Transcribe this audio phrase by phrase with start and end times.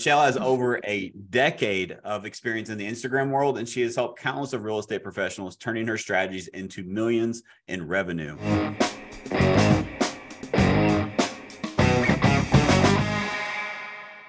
[0.00, 4.18] Michelle has over a decade of experience in the Instagram world, and she has helped
[4.18, 8.34] countless of real estate professionals turning her strategies into millions in revenue.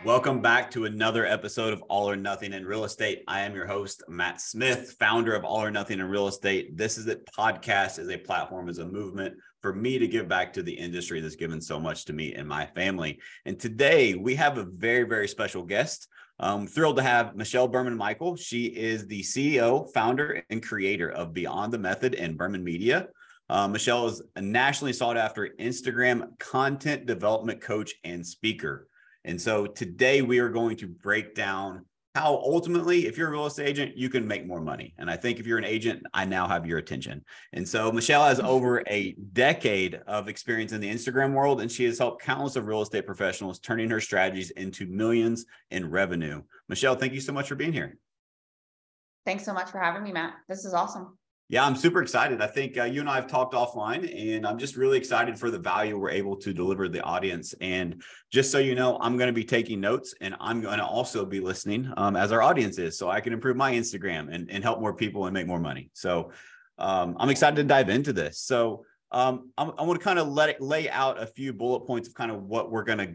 [0.04, 3.24] Welcome back to another episode of All or Nothing in Real Estate.
[3.28, 6.76] I am your host, Matt Smith, founder of All or Nothing in Real Estate.
[6.76, 10.54] This is a podcast, is a platform, is a movement for me to give back
[10.54, 13.20] to the industry that's given so much to me and my family.
[13.46, 16.08] And today we have a very, very special guest.
[16.40, 18.38] I'm thrilled to have Michelle Berman-Mikel.
[18.38, 23.10] She is the CEO, founder, and creator of Beyond the Method and Berman Media.
[23.52, 28.88] Uh, Michelle is a nationally sought after Instagram content development coach and speaker.
[29.26, 33.46] And so today we are going to break down how ultimately, if you're a real
[33.46, 34.94] estate agent, you can make more money.
[34.98, 37.24] And I think if you're an agent, I now have your attention.
[37.54, 41.86] And so Michelle has over a decade of experience in the Instagram world, and she
[41.86, 46.42] has helped countless of real estate professionals turning her strategies into millions in revenue.
[46.68, 47.98] Michelle, thank you so much for being here.
[49.26, 50.34] Thanks so much for having me, Matt.
[50.50, 51.18] This is awesome.
[51.52, 52.42] Yeah, I'm super excited.
[52.42, 55.52] I think uh, you and I have talked offline, and I'm just really excited for
[55.52, 57.54] the value we're able to deliver the audience.
[57.60, 60.86] And just so you know, I'm going to be taking notes, and I'm going to
[60.86, 64.50] also be listening um, as our audience is, so I can improve my Instagram and,
[64.50, 65.90] and help more people and make more money.
[65.92, 66.32] So
[66.78, 68.40] um, I'm excited to dive into this.
[68.40, 71.82] So um, I'm, I want to kind of let it lay out a few bullet
[71.82, 73.14] points of kind of what we're going to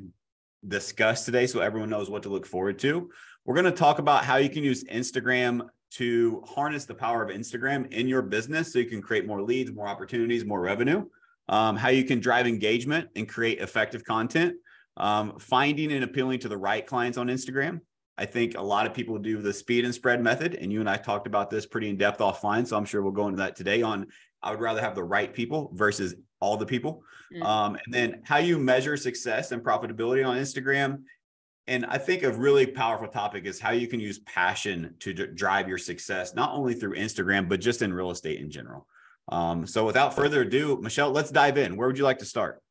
[0.69, 3.09] discuss today, so everyone knows what to look forward to.
[3.47, 7.31] We're going to talk about how you can use Instagram to harness the power of
[7.31, 11.05] Instagram in your business so you can create more leads, more opportunities, more revenue,
[11.49, 14.57] um, how you can drive engagement and create effective content,
[14.97, 17.81] um, finding and appealing to the right clients on Instagram.
[18.19, 20.89] I think a lot of people do the speed and spread method, and you and
[20.89, 22.67] I talked about this pretty in depth offline.
[22.67, 23.83] So I'm sure we'll go into that today.
[23.83, 24.07] On
[24.43, 27.43] I would rather have the right people versus all the people, mm-hmm.
[27.43, 31.03] um, and then how you measure success and profitability on Instagram,
[31.69, 35.27] and I think a really powerful topic is how you can use passion to d-
[35.35, 38.87] drive your success, not only through Instagram, but just in real estate in general.
[39.29, 41.77] Um, so without further ado, Michelle, let's dive in.
[41.77, 42.63] Where would you like to start?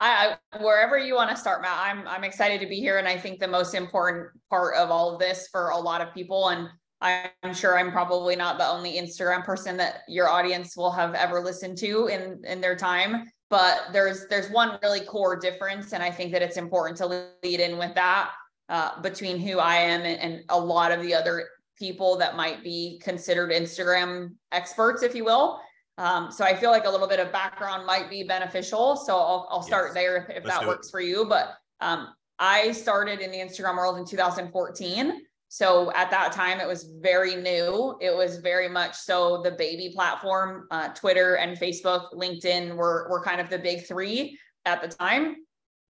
[0.00, 2.96] I, wherever you want to start, Matt, I'm, I'm excited to be here.
[2.98, 6.14] And I think the most important part of all of this for a lot of
[6.14, 6.68] people, and
[7.02, 11.40] I'm sure I'm probably not the only Instagram person that your audience will have ever
[11.40, 16.10] listened to in, in their time, but there's there's one really core difference and i
[16.10, 18.30] think that it's important to lead in with that
[18.68, 22.62] uh, between who i am and, and, a lot of the other people that might
[22.62, 25.60] be considered instagram experts if you will
[25.98, 29.48] um, so i feel like a little bit of background might be beneficial so i'll,
[29.50, 29.94] I'll start yes.
[29.94, 30.90] there if, if that works it.
[30.92, 35.22] for you but um, i started in the instagram world in 2014
[35.52, 37.98] so at that time, it was very new.
[38.00, 40.68] It was very much so the baby platform.
[40.70, 45.34] Uh, Twitter and Facebook, LinkedIn were were kind of the big three at the time.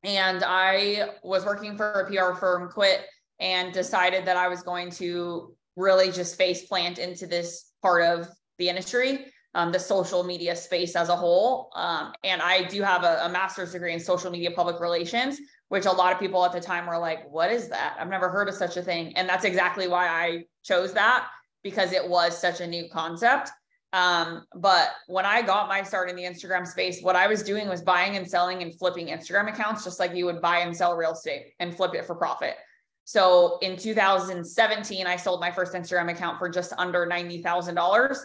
[0.03, 3.05] And I was working for a PR firm, quit,
[3.39, 8.29] and decided that I was going to really just face plant into this part of
[8.57, 11.71] the industry, um, the social media space as a whole.
[11.75, 15.39] Um, and I do have a, a master's degree in social media public relations,
[15.71, 17.97] which a lot of people at the time were like, what is that?
[17.99, 19.17] I've never heard of such a thing.
[19.17, 21.29] And that's exactly why I chose that
[21.63, 23.51] because it was such a new concept.
[23.93, 27.69] Um, but when I got my start in the Instagram space, what I was doing
[27.69, 30.97] was buying and selling and flipping Instagram accounts, just like you would buy and sell
[30.97, 32.57] real estate and flip it for profit.
[33.05, 38.19] So in 2017, I sold my first Instagram account for just under $90,000,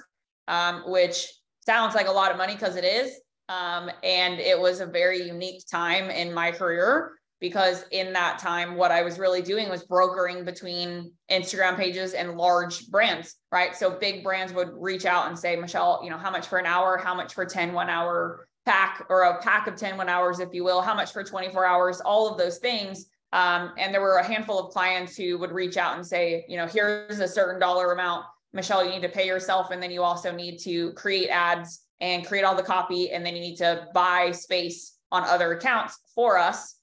[0.48, 1.32] um, which
[1.64, 3.20] sounds like a lot of money because it is.
[3.50, 7.12] Um, and it was a very unique time in my career
[7.48, 12.38] because in that time what i was really doing was brokering between instagram pages and
[12.38, 13.74] large brands right?
[13.74, 16.66] So big brands would reach out and say michelle you know how much for an
[16.66, 16.98] hour?
[16.98, 20.50] How much for 10 one hour pack or a pack of 10 one hours if
[20.52, 20.82] you will?
[20.82, 22.02] How much for 24 hours?
[22.02, 23.06] All of those things.
[23.32, 26.58] Um, and there were a handful of clients who would reach out and say you
[26.58, 28.26] know here's a certain dollar amount.
[28.52, 32.28] Michelle you need to pay yourself and then you also need to create ads and
[32.28, 36.38] create all the copy and then you need to buy space on other accounts for
[36.38, 36.76] us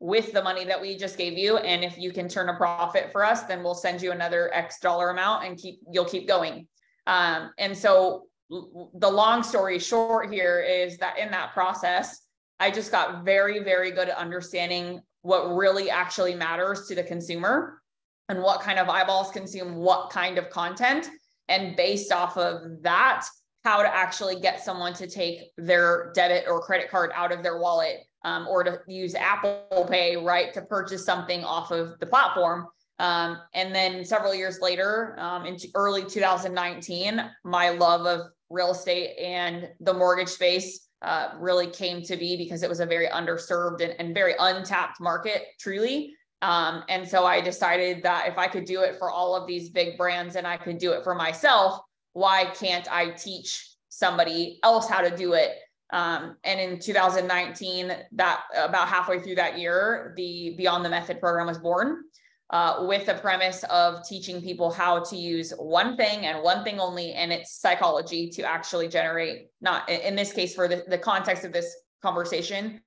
[0.00, 1.56] with the money that we just gave you.
[1.58, 4.80] And if you can turn a profit for us then we'll send you another x
[4.80, 6.66] dollar amount and keep you'll keep going.
[7.06, 12.20] Um, and so the long story short here is that in that process
[12.60, 17.80] i just got very very good at understanding what really actually matters to the consumer
[18.28, 21.08] and what kind of eyeballs consume what kind of content.
[21.48, 23.26] And based off of that
[23.64, 27.58] how to actually get someone to take their debit or credit card out of their
[27.58, 32.66] wallet um, or to use Apple Pay, right, to purchase something off of the platform.
[32.98, 39.18] Um, and then several years later, um, in early 2019, my love of real estate
[39.18, 43.82] and the mortgage space uh, really came to be because it was a very underserved
[43.82, 46.14] and, and very untapped market, truly.
[46.40, 49.70] Um, and so I decided that if I could do it for all of these
[49.70, 51.80] big brands and I could do it for myself,
[52.12, 55.52] why can't I teach somebody else how to do it?
[55.92, 61.46] Um, and in 2019, that about halfway through that year, the Beyond the Method program
[61.46, 62.04] was born.
[62.50, 66.78] Uh, with the premise of teaching people how to use one thing and one thing
[66.78, 71.44] only, and it's psychology to actually generate, not in this case, for the, the context
[71.44, 72.80] of this conversation,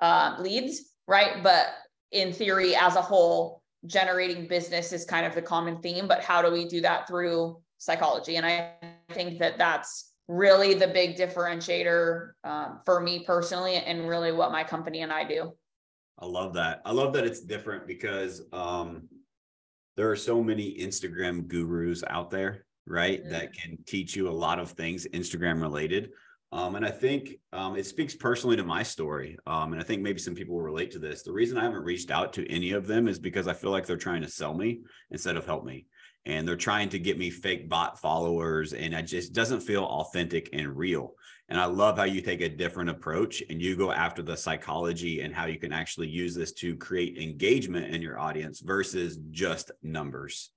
[0.00, 1.42] uh, leads, right?
[1.42, 1.66] But
[2.12, 6.40] in theory, as a whole, generating business is kind of the common theme, but how
[6.40, 8.36] do we do that through psychology?
[8.36, 8.74] And I
[9.10, 14.64] think that that's really the big differentiator um, for me personally, and really what my
[14.64, 15.52] company and I do.
[16.18, 16.80] I love that.
[16.84, 19.08] I love that it's different because um,
[19.96, 23.20] there are so many Instagram gurus out there, right?
[23.20, 23.32] Mm-hmm.
[23.32, 26.10] That can teach you a lot of things Instagram related.
[26.52, 29.38] Um, and I think um, it speaks personally to my story.
[29.46, 31.22] Um, and I think maybe some people will relate to this.
[31.22, 33.86] The reason I haven't reached out to any of them is because I feel like
[33.86, 34.80] they're trying to sell me
[35.10, 35.86] instead of help me.
[36.24, 38.72] And they're trying to get me fake bot followers.
[38.72, 41.14] And it just doesn't feel authentic and real.
[41.48, 45.20] And I love how you take a different approach and you go after the psychology
[45.20, 49.70] and how you can actually use this to create engagement in your audience versus just
[49.82, 50.52] numbers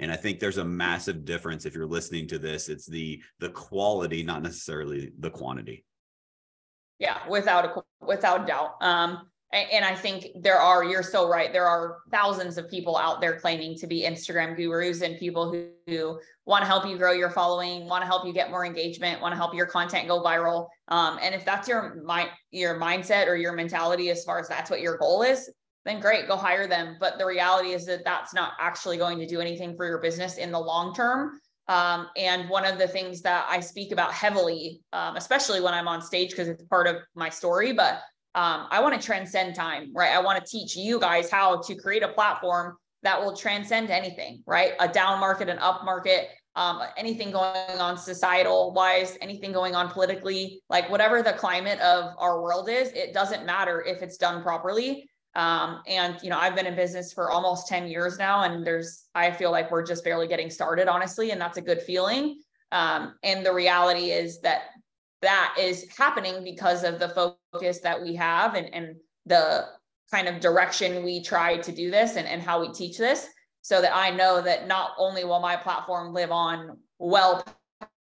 [0.00, 3.50] and i think there's a massive difference if you're listening to this it's the the
[3.50, 5.84] quality not necessarily the quantity
[6.98, 11.52] yeah without a without doubt um and I think there are, you're so right.
[11.52, 15.70] There are thousands of people out there claiming to be Instagram gurus and people who,
[15.86, 19.20] who want to help you grow your following, want to help you get more engagement,
[19.20, 20.68] want to help your content go viral.
[20.88, 24.70] Um, and if that's your mind, your mindset or your mentality, as far as that's
[24.70, 25.50] what your goal is,
[25.84, 26.96] then great, go hire them.
[27.00, 30.36] But the reality is that that's not actually going to do anything for your business
[30.36, 31.40] in the long term.
[31.66, 35.88] Um, and one of the things that I speak about heavily, um, especially when I'm
[35.88, 38.00] on stage, because it's part of my story, but
[38.34, 40.12] um, I want to transcend time, right?
[40.12, 44.42] I want to teach you guys how to create a platform that will transcend anything,
[44.46, 44.72] right?
[44.78, 49.88] A down market, an up market, um, anything going on societal wise, anything going on
[49.88, 54.42] politically, like whatever the climate of our world is, it doesn't matter if it's done
[54.42, 55.08] properly.
[55.34, 59.06] Um, and you know, I've been in business for almost 10 years now, and there's
[59.14, 62.40] I feel like we're just barely getting started, honestly, and that's a good feeling.
[62.72, 64.69] Um, and the reality is that
[65.22, 68.96] that is happening because of the focus that we have and, and
[69.26, 69.66] the
[70.10, 73.28] kind of direction we try to do this and, and how we teach this
[73.62, 77.44] so that I know that not only will my platform live on well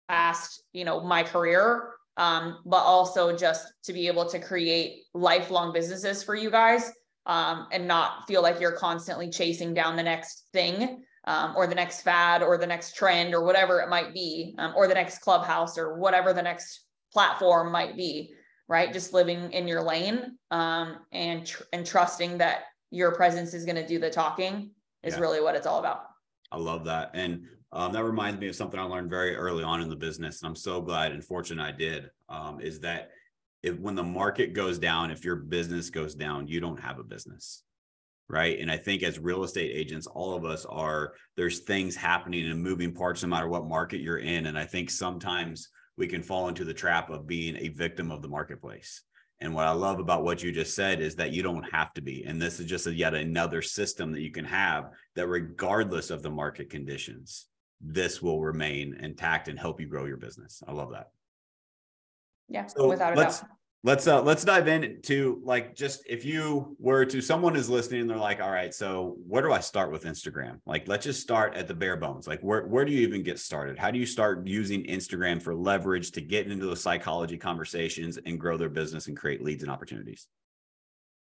[0.08, 5.74] past, you know, my career, um, but also just to be able to create lifelong
[5.74, 6.92] businesses for you guys
[7.26, 11.76] um, and not feel like you're constantly chasing down the next thing um, or the
[11.76, 15.20] next fad or the next trend or whatever it might be, um, or the next
[15.20, 16.82] clubhouse or whatever the next
[17.14, 18.34] platform might be,
[18.68, 18.92] right?
[18.92, 23.76] Just living in your lane um, and tr- and trusting that your presence is going
[23.76, 24.72] to do the talking
[25.04, 25.20] is yeah.
[25.20, 26.04] really what it's all about.
[26.52, 29.82] I love that, and um, that reminds me of something I learned very early on
[29.82, 32.10] in the business, and I'm so glad and fortunate I did.
[32.30, 33.12] Um, is that
[33.62, 37.04] if when the market goes down, if your business goes down, you don't have a
[37.04, 37.64] business
[38.30, 42.50] right and i think as real estate agents all of us are there's things happening
[42.50, 46.24] and moving parts no matter what market you're in and i think sometimes we can
[46.24, 49.04] fall into the trap of being a victim of the marketplace.
[49.40, 52.02] And what I love about what you just said is that you don't have to
[52.02, 52.24] be.
[52.24, 56.24] And this is just a, yet another system that you can have that, regardless of
[56.24, 57.48] the market conditions,
[57.82, 60.64] this will remain intact and help you grow your business.
[60.66, 61.10] I love that.
[62.48, 63.44] Yeah, so without a doubt
[63.84, 68.10] let's uh let's dive into like just if you were to someone is listening and
[68.10, 70.60] they're like all right so where do i start with instagram?
[70.66, 72.28] Like let's just start at the bare bones.
[72.28, 73.78] Like where, where do you even get started?
[73.78, 78.40] How do you start using instagram for leverage to get into the psychology conversations and
[78.40, 80.28] grow their business and create leads and opportunities?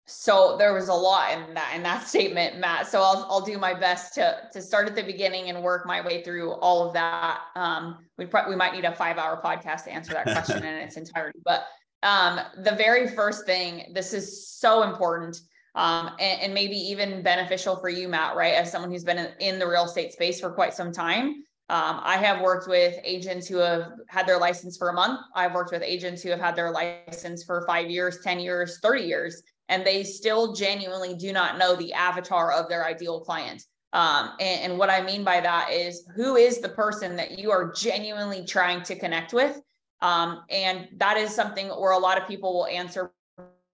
[0.07, 2.87] So there was a lot in that in that statement matt.
[2.87, 6.05] So i'll, I'll do my best to to start at the beginning and work my
[6.05, 7.41] way through all of that.
[7.55, 10.75] Um we probably we might need a five hour podcast to answer that question in
[10.75, 11.65] its entirety but
[12.03, 15.39] um, the very first thing, this is so important
[15.75, 18.53] um, and, and, maybe even beneficial for you, Matt, right?
[18.55, 21.43] As someone who's been in, in the real estate space for quite some time.
[21.69, 25.21] Um, I have worked with agents who have had their license for a month.
[25.33, 29.03] I've worked with agents who have had their license for five years, 10 years, 30
[29.03, 33.63] years, and they still genuinely do not know the avatar of their ideal client.
[33.93, 37.51] Um, and, and what I mean by that is who is the person that you
[37.51, 39.61] are genuinely trying to connect with
[40.01, 43.11] um, and that is something where a lot of people will answer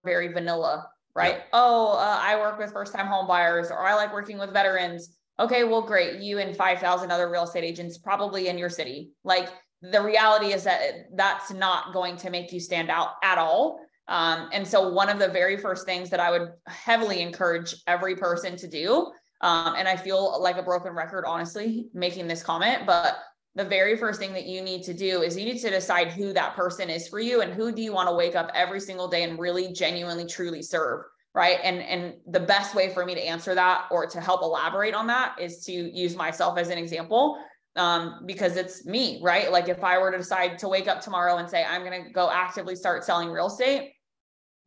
[0.04, 1.34] very vanilla, right?
[1.34, 1.48] Yep.
[1.52, 5.16] Oh, uh, I work with first time home buyers, or I like working with veterans.
[5.40, 6.20] Okay, well, great.
[6.20, 9.10] You and 5,000 other real estate agents probably in your city.
[9.24, 9.48] Like
[9.82, 10.80] the reality is that
[11.14, 13.80] that's not going to make you stand out at all.
[14.08, 18.16] Um, and so one of the very first things that I would heavily encourage every
[18.16, 22.84] person to do, um, and I feel like a broken record, honestly, making this comment,
[22.86, 23.18] but
[23.58, 26.32] the very first thing that you need to do is you need to decide who
[26.32, 29.08] that person is for you and who do you want to wake up every single
[29.08, 31.02] day and really genuinely truly serve
[31.34, 31.58] right?
[31.62, 35.06] And and the best way for me to answer that or to help elaborate on
[35.08, 37.38] that is to use myself as an example
[37.76, 39.52] um, because it's me right?
[39.52, 42.10] Like if i were to decide to wake up tomorrow and say i'm going to
[42.10, 43.92] go actively start selling real estate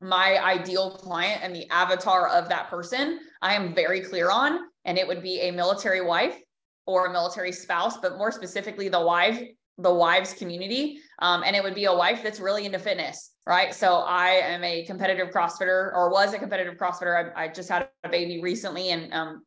[0.01, 4.97] my ideal client and the avatar of that person i am very clear on and
[4.97, 6.37] it would be a military wife
[6.85, 9.41] or a military spouse but more specifically the wife
[9.77, 10.99] the wives community.
[11.19, 13.73] Um, and it would be a wife that's really into fitness right?
[13.73, 17.33] So i am a competitive crossfitter or was a competitive crossfitter.
[17.35, 19.43] I, I just had a baby recently and um,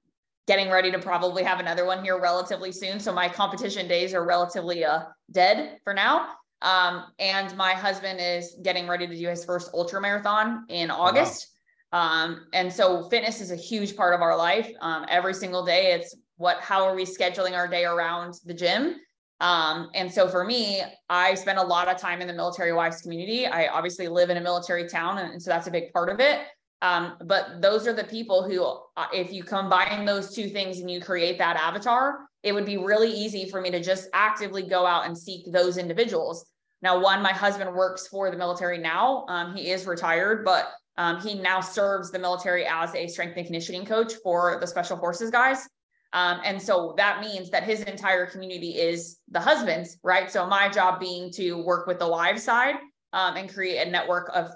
[0.46, 2.98] getting ready to probably have another one here relatively soon.
[3.00, 6.28] So my competition days are relatively uh, dead for now.
[6.62, 11.48] Um, and my husband is getting ready to do his first ultra marathon in august.
[11.92, 12.00] Wow.
[12.00, 14.70] um, and so fitness is a huge part of our life.
[14.80, 18.96] Um, every single day it's what how are we scheduling our day around the gym
[19.40, 23.02] um, and so for me, I spend a lot of time in the military wives
[23.02, 23.46] community.
[23.46, 26.40] I obviously live in a military town, and, so that's a big part of it.
[26.82, 28.64] Um, but those are the people who,
[28.96, 32.76] uh, if you combine those two things and you create that avatar, it would be
[32.76, 36.46] really easy for me to just actively go out and seek those individuals.
[36.82, 39.24] Now, one, my husband works for the military now.
[39.28, 43.46] Um, he is retired, but um, he now serves the military as a strength and
[43.46, 45.66] conditioning coach for the special forces guys.
[46.14, 50.30] Um, and so that means that his entire community is the husbands, right?
[50.30, 52.76] So my job being to work with the live side
[53.12, 54.52] um, and create a network of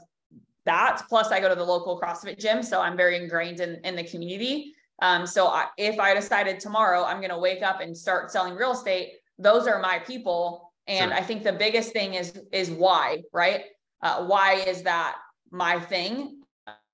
[0.64, 1.02] that.
[1.08, 4.04] Plus, I go to the local CrossFit gym, so I'm very ingrained in, in the
[4.04, 4.72] community.
[5.02, 8.54] Um, so I, if I decided tomorrow I'm going to wake up and start selling
[8.54, 10.72] real estate, those are my people.
[10.86, 11.18] And sure.
[11.18, 13.64] I think the biggest thing is is why, right?
[14.00, 15.16] Uh, why is that
[15.50, 16.42] my thing,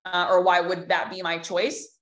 [0.05, 1.94] uh, or why would that be my choice?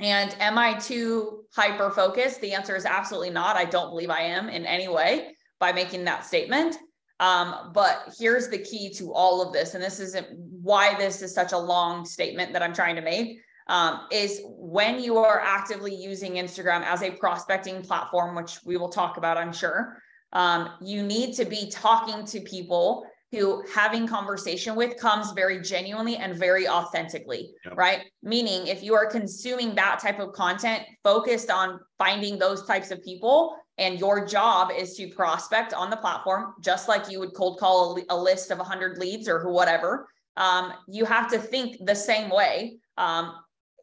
[0.00, 2.40] And am I too hyper focused?
[2.40, 3.56] The answer is absolutely not.
[3.56, 6.76] I don't believe I am in any way by making that statement.
[7.20, 11.34] Um, but here's the key to all of this, and this isn't why this is
[11.34, 13.40] such a long statement that I'm trying to make.
[13.66, 18.88] Um, is when you are actively using Instagram as a prospecting platform, which we will
[18.88, 19.98] talk about, I'm sure,
[20.32, 26.16] um, you need to be talking to people who having conversation with comes very genuinely
[26.16, 27.76] and very authentically, yep.
[27.76, 28.00] right?
[28.22, 33.02] Meaning, if you are consuming that type of content focused on finding those types of
[33.04, 37.58] people, and your job is to prospect on the platform, just like you would cold
[37.58, 41.94] call a, a list of 100 leads or whatever, um, you have to think the
[41.94, 43.34] same way um,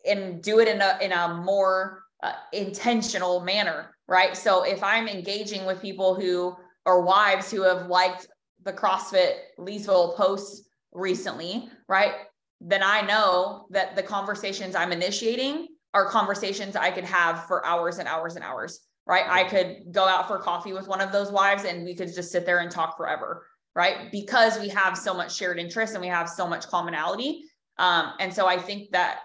[0.08, 4.36] and do it in a, in a more uh, intentional manner, right?
[4.36, 8.27] So if I'm engaging with people who are wives who have liked
[8.68, 12.14] the CrossFit Leesville posts recently, right?
[12.60, 17.98] Then I know that the conversations I'm initiating are conversations I could have for hours
[17.98, 19.26] and hours and hours, right?
[19.28, 22.30] I could go out for coffee with one of those wives and we could just
[22.30, 24.12] sit there and talk forever, right?
[24.12, 27.44] Because we have so much shared interest and we have so much commonality.
[27.80, 29.22] Um, and so I think that,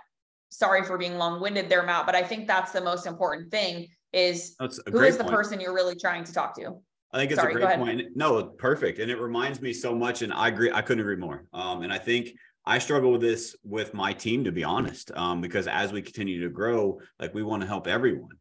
[0.51, 3.89] sorry for being long winded there, Matt, but I think that's the most important thing
[4.13, 5.35] is who is the point.
[5.35, 6.81] person you're really trying to talk to?
[7.13, 8.17] I think it's Sorry, a great point.
[8.17, 8.99] No, perfect.
[8.99, 10.23] And it reminds me so much.
[10.23, 10.73] And I agree.
[10.73, 11.45] I couldn't agree more.
[11.53, 12.31] Um, and I think
[12.65, 16.41] I struggle with this with my team, to be honest, um, because as we continue
[16.43, 18.37] to grow, like we want to help everyone,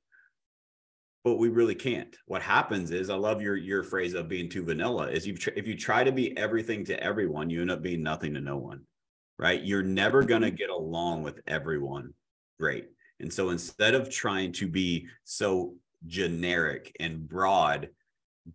[1.24, 2.16] but we really can't.
[2.28, 5.10] What happens is, I love your your phrase of being too vanilla.
[5.10, 8.04] Is you tr- if you try to be everything to everyone, you end up being
[8.04, 8.82] nothing to no one,
[9.38, 9.62] right?
[9.62, 10.56] You're never gonna mm-hmm.
[10.56, 12.14] get along with everyone.
[12.60, 12.90] Great.
[13.20, 15.76] And so instead of trying to be so
[16.08, 17.90] generic and broad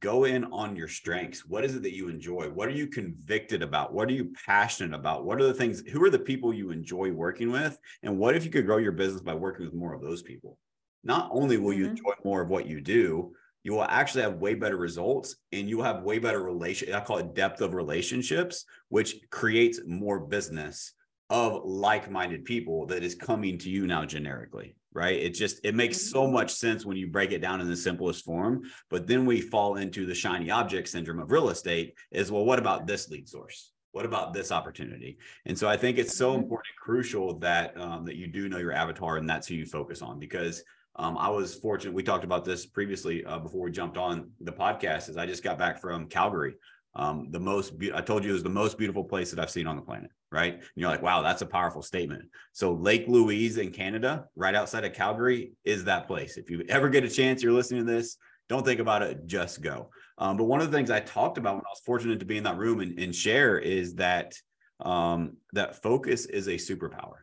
[0.00, 1.46] go in on your strengths.
[1.46, 2.50] What is it that you enjoy?
[2.50, 3.92] What are you convicted about?
[3.92, 5.24] What are you passionate about?
[5.24, 7.78] What are the things, who are the people you enjoy working with?
[8.02, 10.58] And what if you could grow your business by working with more of those people?
[11.04, 11.96] Not only will you mm-hmm.
[11.96, 15.78] enjoy more of what you do, you will actually have way better results and you
[15.78, 16.92] will have way better relation.
[16.92, 20.92] I call it depth of relationships, which creates more business
[21.30, 26.10] of like-minded people that is coming to you now generically right it just it makes
[26.10, 26.32] so mm-hmm.
[26.32, 29.76] much sense when you break it down in the simplest form but then we fall
[29.76, 33.72] into the shiny object syndrome of real estate is well what about this lead source
[33.92, 36.42] what about this opportunity and so i think it's so mm-hmm.
[36.42, 40.02] important crucial that um, that you do know your avatar and that's who you focus
[40.02, 40.62] on because
[40.98, 41.92] um, I was fortunate.
[41.92, 45.10] We talked about this previously uh, before we jumped on the podcast.
[45.10, 46.54] Is I just got back from Calgary,
[46.96, 47.78] um, the most.
[47.78, 49.82] Be- I told you it was the most beautiful place that I've seen on the
[49.82, 50.54] planet right?
[50.54, 52.24] And you're like, wow, that's a powerful statement.
[52.52, 56.36] So Lake Louise in Canada, right outside of Calgary, is that place.
[56.36, 58.16] If you ever get a chance, you're listening to this,
[58.48, 59.90] don't think about it, just go.
[60.18, 62.36] Um, but one of the things I talked about when I was fortunate to be
[62.36, 64.34] in that room and, and share is that
[64.80, 67.20] um, that focus is a superpower.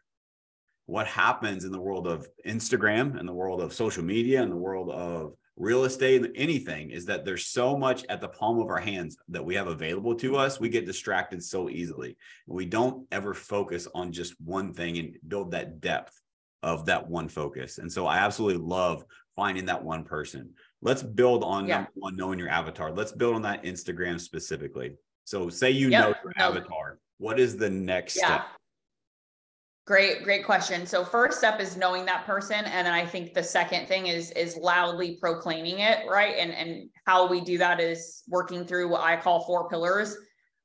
[0.86, 4.56] What happens in the world of Instagram, in the world of social media, in the
[4.56, 8.70] world of real estate, and anything is that there's so much at the palm of
[8.70, 10.60] our hands that we have available to us.
[10.60, 12.18] We get distracted so easily.
[12.48, 16.20] We don't ever focus on just one thing and build that depth
[16.64, 17.78] of that one focus.
[17.78, 19.04] And so I absolutely love
[19.36, 20.52] finding that one person.
[20.82, 21.86] Let's build on yeah.
[21.96, 22.92] one, knowing your avatar.
[22.92, 24.96] Let's build on that Instagram specifically.
[25.26, 26.02] So say you yep.
[26.02, 27.00] know your avatar.
[27.18, 28.26] What is the next yeah.
[28.26, 28.46] step?
[29.86, 30.86] Great, great question.
[30.86, 32.64] So first step is knowing that person.
[32.64, 36.36] And then I think the second thing is is loudly proclaiming it, right?
[36.38, 40.16] And and how we do that is working through what I call four pillars.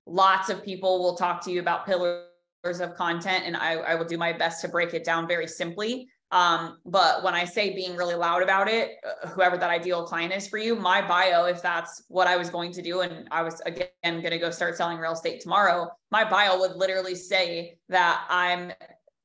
[0.06, 2.22] Lots of people will talk to you about pillars
[2.64, 6.08] of content, and I, I will do my best to break it down very simply.
[6.30, 10.32] Um, but when I say being really loud about it, uh, whoever that ideal client
[10.32, 13.42] is for you, my bio, if that's what I was going to do, and I
[13.42, 17.78] was again going to go start selling real estate tomorrow, my bio would literally say
[17.88, 18.72] that I'm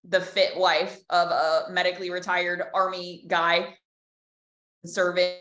[0.08, 3.74] the fit wife of a medically retired army guy
[4.86, 5.38] serving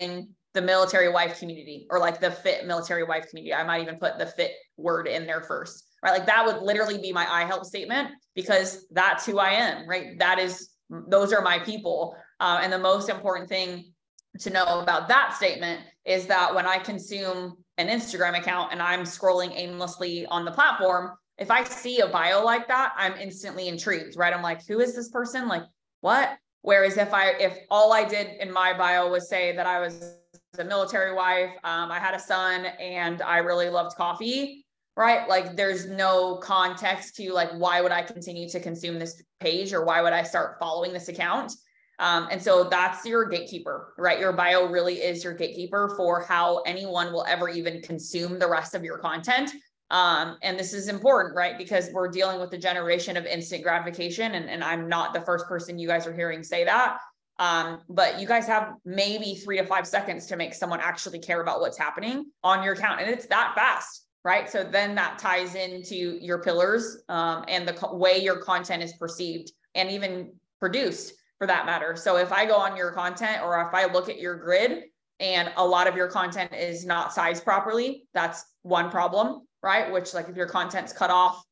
[0.00, 3.54] the military wife community or like the fit military wife community.
[3.54, 6.12] I might even put the fit word in there first, right?
[6.12, 10.18] Like that would literally be my I help statement because that's who I am, right?
[10.18, 10.70] That is,
[11.08, 12.16] those are my people.
[12.40, 13.92] Uh, and the most important thing
[14.40, 19.02] to know about that statement is that when I consume an Instagram account and I'm
[19.02, 24.16] scrolling aimlessly on the platform, if I see a bio like that, I'm instantly intrigued,
[24.16, 24.32] right?
[24.32, 25.48] I'm like, who is this person?
[25.48, 25.64] Like,
[26.00, 26.36] what?
[26.62, 30.16] Whereas if I if all I did in my bio was say that I was
[30.58, 34.64] a military wife, um, I had a son, and I really loved coffee,
[34.96, 35.28] right?
[35.28, 39.84] Like, there's no context to like why would I continue to consume this page or
[39.84, 41.52] why would I start following this account?
[41.98, 44.20] Um, and so that's your gatekeeper, right?
[44.20, 48.74] Your bio really is your gatekeeper for how anyone will ever even consume the rest
[48.74, 49.50] of your content
[49.90, 51.56] um, and this is important, right?
[51.56, 54.34] Because we're dealing with the generation of instant gratification.
[54.34, 56.98] And, and I'm not the first person you guys are hearing say that.
[57.38, 61.42] Um, but you guys have maybe three to five seconds to make someone actually care
[61.42, 63.00] about what's happening on your account.
[63.00, 64.48] And it's that fast, right?
[64.48, 68.94] So then that ties into your pillars um, and the co- way your content is
[68.94, 71.94] perceived and even produced for that matter.
[71.94, 74.84] So if I go on your content or if I look at your grid
[75.20, 79.92] and a lot of your content is not sized properly, that's one problem right?
[79.92, 81.42] Which like if your content's cut off,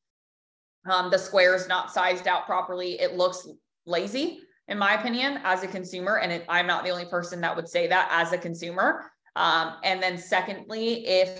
[0.90, 3.48] um, the square is not sized out properly, it looks
[3.86, 6.18] lazy, in my opinion, as a consumer.
[6.18, 9.10] And it, I'm not the only person that would say that as a consumer.
[9.36, 11.30] Um, and then secondly, if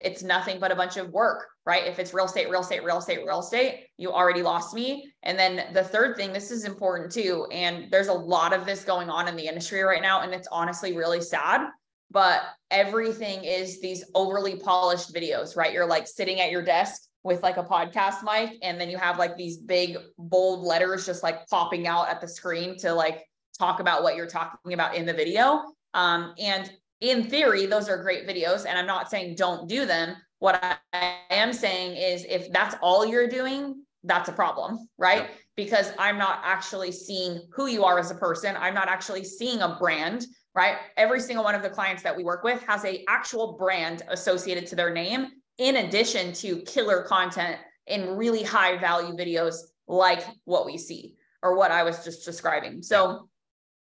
[0.00, 1.86] it's nothing but a bunch of work, right?
[1.86, 5.10] If it's real estate, real estate, real estate, real estate, you already lost me.
[5.22, 7.46] And then the third thing, this is important too.
[7.50, 10.20] And there's a lot of this going on in the industry right now.
[10.20, 11.62] And it's honestly really sad
[12.10, 15.72] but everything is these overly polished videos, right?
[15.72, 19.18] You're like sitting at your desk with like a podcast mic, and then you have
[19.18, 23.24] like these big bold letters just like popping out at the screen to like
[23.58, 25.64] talk about what you're talking about in the video.
[25.94, 28.66] Um, and in theory, those are great videos.
[28.66, 30.16] And I'm not saying don't do them.
[30.38, 35.30] What I am saying is if that's all you're doing, that's a problem, right?
[35.56, 38.54] Because I'm not actually seeing who you are as a person.
[38.58, 40.78] I'm not actually seeing a brand right?
[40.96, 44.66] Every single one of the clients that we work with has a actual brand associated
[44.68, 50.64] to their name in addition to killer content in really high value videos like what
[50.64, 52.82] we see or what I was just describing.
[52.82, 53.28] So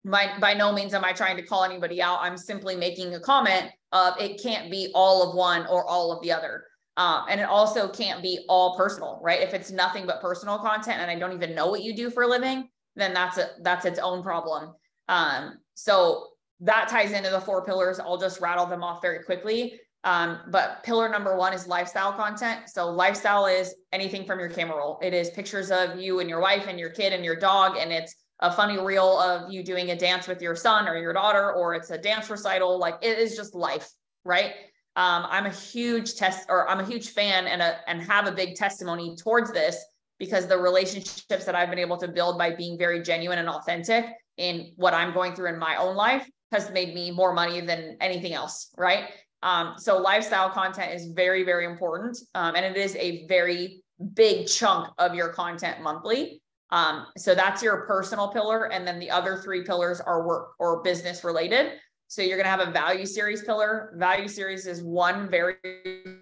[0.03, 2.19] by, by no means am I trying to call anybody out.
[2.21, 6.21] I'm simply making a comment of it can't be all of one or all of
[6.21, 6.65] the other.
[6.97, 9.41] Um, and it also can't be all personal, right?
[9.41, 12.23] If it's nothing but personal content and I don't even know what you do for
[12.23, 14.73] a living, then that's a that's its own problem.
[15.09, 16.27] Um, so
[16.61, 17.99] that ties into the four pillars.
[17.99, 19.79] I'll just rattle them off very quickly.
[20.03, 22.69] Um, but pillar number one is lifestyle content.
[22.69, 24.99] So lifestyle is anything from your camera roll.
[25.01, 27.91] It is pictures of you and your wife and your kid and your dog, and
[27.91, 31.53] it's a funny reel of you doing a dance with your son or your daughter,
[31.53, 32.77] or it's a dance recital.
[32.77, 33.89] Like it is just life,
[34.23, 34.51] right?
[34.95, 38.31] Um, I'm a huge test, or I'm a huge fan, and a and have a
[38.31, 39.83] big testimony towards this
[40.19, 44.05] because the relationships that I've been able to build by being very genuine and authentic
[44.37, 47.97] in what I'm going through in my own life has made me more money than
[47.99, 49.09] anything else, right?
[49.43, 52.17] Um, so lifestyle content is very, very important.
[52.33, 56.41] Um, and it is a very big chunk of your content monthly.
[56.71, 58.71] Um, so that's your personal pillar.
[58.71, 61.73] And then the other three pillars are work or business related.
[62.07, 63.93] So you're going to have a value series pillar.
[63.97, 65.57] Value series is one very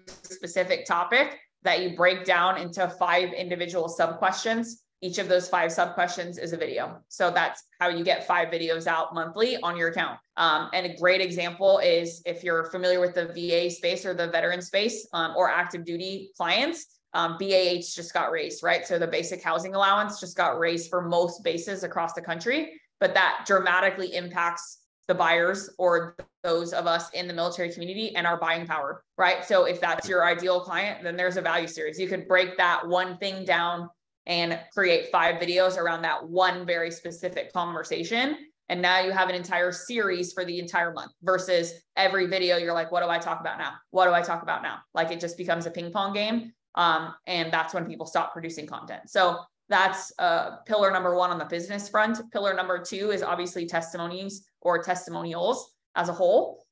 [0.06, 5.70] specific topic that you break down into five individual sub questions each of those five
[5.70, 6.98] sub questions is a video.
[7.08, 10.18] So that's how you get five videos out monthly on your account.
[10.38, 14.28] Um, and a great example is if you're familiar with the VA space or the
[14.28, 18.86] veteran space um, or active duty clients, um, BAH just got raised, right?
[18.86, 23.12] So the basic housing allowance just got raised for most bases across the country, but
[23.12, 28.38] that dramatically impacts the buyers or those of us in the military community and our
[28.38, 29.44] buying power, right?
[29.44, 32.00] So if that's your ideal client, then there's a value series.
[32.00, 33.90] You could break that one thing down
[34.26, 38.36] and create five videos around that one very specific conversation.
[38.68, 42.72] And now you have an entire series for the entire month versus every video, you're
[42.72, 43.72] like, what do I talk about now?
[43.90, 44.78] What do I talk about now?
[44.94, 46.52] Like it just becomes a ping pong game.
[46.74, 49.02] Um, and that's when people stop producing content.
[49.06, 52.20] So that's uh, pillar number one on the business front.
[52.32, 56.64] Pillar number two is obviously testimonies or testimonials as a whole.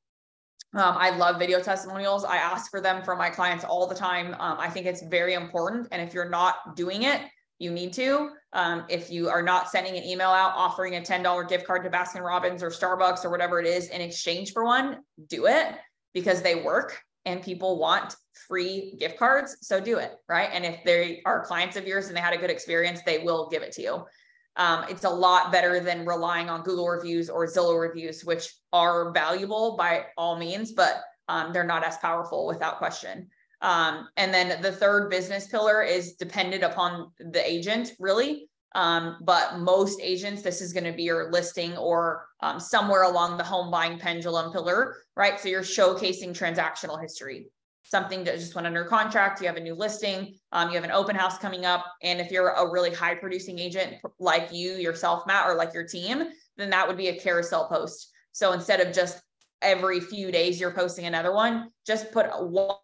[0.75, 2.25] Um, I love video testimonials.
[2.25, 4.33] I ask for them for my clients all the time.
[4.39, 5.87] Um, I think it's very important.
[5.91, 7.21] And if you're not doing it,
[7.63, 8.29] you need to.
[8.51, 11.89] Um, if you are not sending an email out offering a $10 gift card to
[11.89, 15.75] Baskin Robbins or Starbucks or whatever it is in exchange for one, do it
[16.13, 18.15] because they work and people want
[18.47, 19.57] free gift cards.
[19.61, 20.11] So do it.
[20.27, 20.49] Right.
[20.51, 23.49] And if they are clients of yours and they had a good experience, they will
[23.49, 24.05] give it to you.
[24.55, 29.11] Um, it's a lot better than relying on Google reviews or Zillow reviews, which are
[29.11, 33.29] valuable by all means, but um, they're not as powerful without question.
[33.63, 38.49] Um, and then the third business pillar is dependent upon the agent, really.
[38.75, 43.37] Um, but most agents, this is going to be your listing or um, somewhere along
[43.37, 45.39] the home buying pendulum pillar, right?
[45.39, 47.47] So you're showcasing transactional history,
[47.83, 49.39] something that just went under contract.
[49.39, 51.85] You have a new listing, um, you have an open house coming up.
[52.01, 55.87] And if you're a really high producing agent like you yourself, Matt, or like your
[55.87, 56.23] team,
[56.57, 58.09] then that would be a carousel post.
[58.33, 59.21] So instead of just
[59.61, 62.77] every few days you're posting another one, just put one one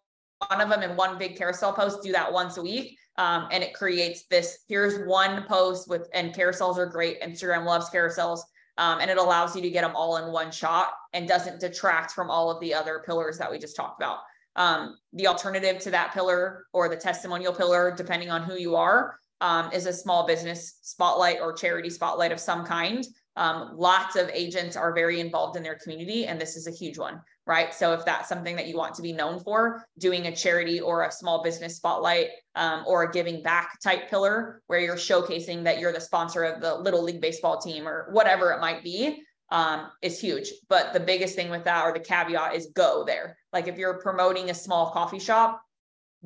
[0.60, 2.98] of them in one big carousel post, do that once a week.
[3.18, 7.20] Um, and it creates this here's one post with, and carousels are great.
[7.20, 8.40] Instagram loves carousels.
[8.78, 12.12] Um, and it allows you to get them all in one shot and doesn't detract
[12.12, 14.20] from all of the other pillars that we just talked about.
[14.56, 19.18] Um, the alternative to that pillar or the testimonial pillar, depending on who you are,
[19.42, 23.06] um, is a small business spotlight or charity spotlight of some kind.
[23.36, 26.98] Um, lots of agents are very involved in their community, and this is a huge
[26.98, 27.74] one right?
[27.74, 31.02] So if that's something that you want to be known for, doing a charity or
[31.02, 35.80] a small business spotlight um, or a giving back type pillar where you're showcasing that
[35.80, 39.90] you're the sponsor of the little league baseball team or whatever it might be um,
[40.00, 40.48] is huge.
[40.68, 43.36] But the biggest thing with that or the caveat is go there.
[43.52, 45.60] Like if you're promoting a small coffee shop,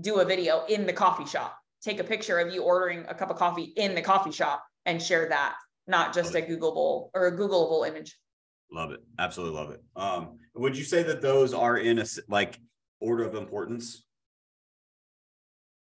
[0.03, 1.57] do a video in the coffee shop.
[1.83, 5.01] Take a picture of you ordering a cup of coffee in the coffee shop and
[5.01, 5.55] share that,
[5.87, 8.17] not just a Googleable or a Googleable image.
[8.73, 9.01] Love it.
[9.19, 9.83] Absolutely love it.
[9.97, 12.59] Um, would you say that those are in a like
[13.01, 14.05] order of importance?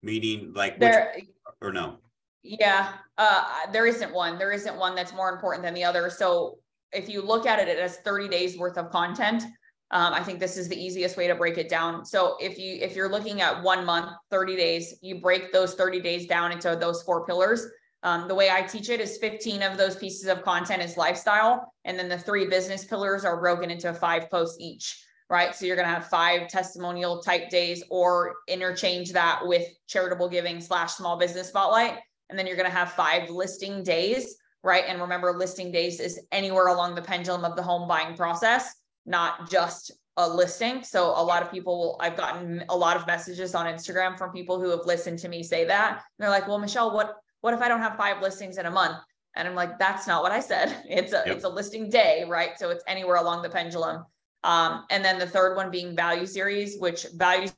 [0.03, 1.25] Meaning like there which,
[1.61, 1.99] or no?
[2.43, 4.39] Yeah, uh, there isn't one.
[4.39, 6.09] There isn't one that's more important than the other.
[6.09, 6.59] So
[6.93, 9.43] if you look at it, it has 30 days worth of content.
[9.91, 12.05] Um, I think this is the easiest way to break it down.
[12.05, 16.01] So if you if you're looking at one month, 30 days, you break those 30
[16.01, 17.67] days down into those four pillars.
[18.03, 21.73] Um, the way I teach it is 15 of those pieces of content is lifestyle.
[21.85, 25.55] And then the three business pillars are broken into five posts each, right?
[25.55, 30.61] So you're going to have five testimonial type days or interchange that with charitable giving
[30.61, 31.99] slash small business spotlight.
[32.31, 34.85] And then you're going to have five listing days, right?
[34.87, 38.75] And remember, listing days is anywhere along the pendulum of the home buying process,
[39.07, 40.83] not just a listing.
[40.83, 44.33] So a lot of people will, I've gotten a lot of messages on Instagram from
[44.33, 45.93] people who have listened to me say that.
[45.93, 48.71] And they're like, well, Michelle, what, what if I don't have five listings in a
[48.71, 48.99] month?
[49.37, 50.83] And I'm like, that's not what I said.
[50.89, 51.37] It's a yep.
[51.37, 52.59] it's a listing day, right?
[52.59, 54.05] So it's anywhere along the pendulum.
[54.45, 57.49] Um, and then the third one being value series, which value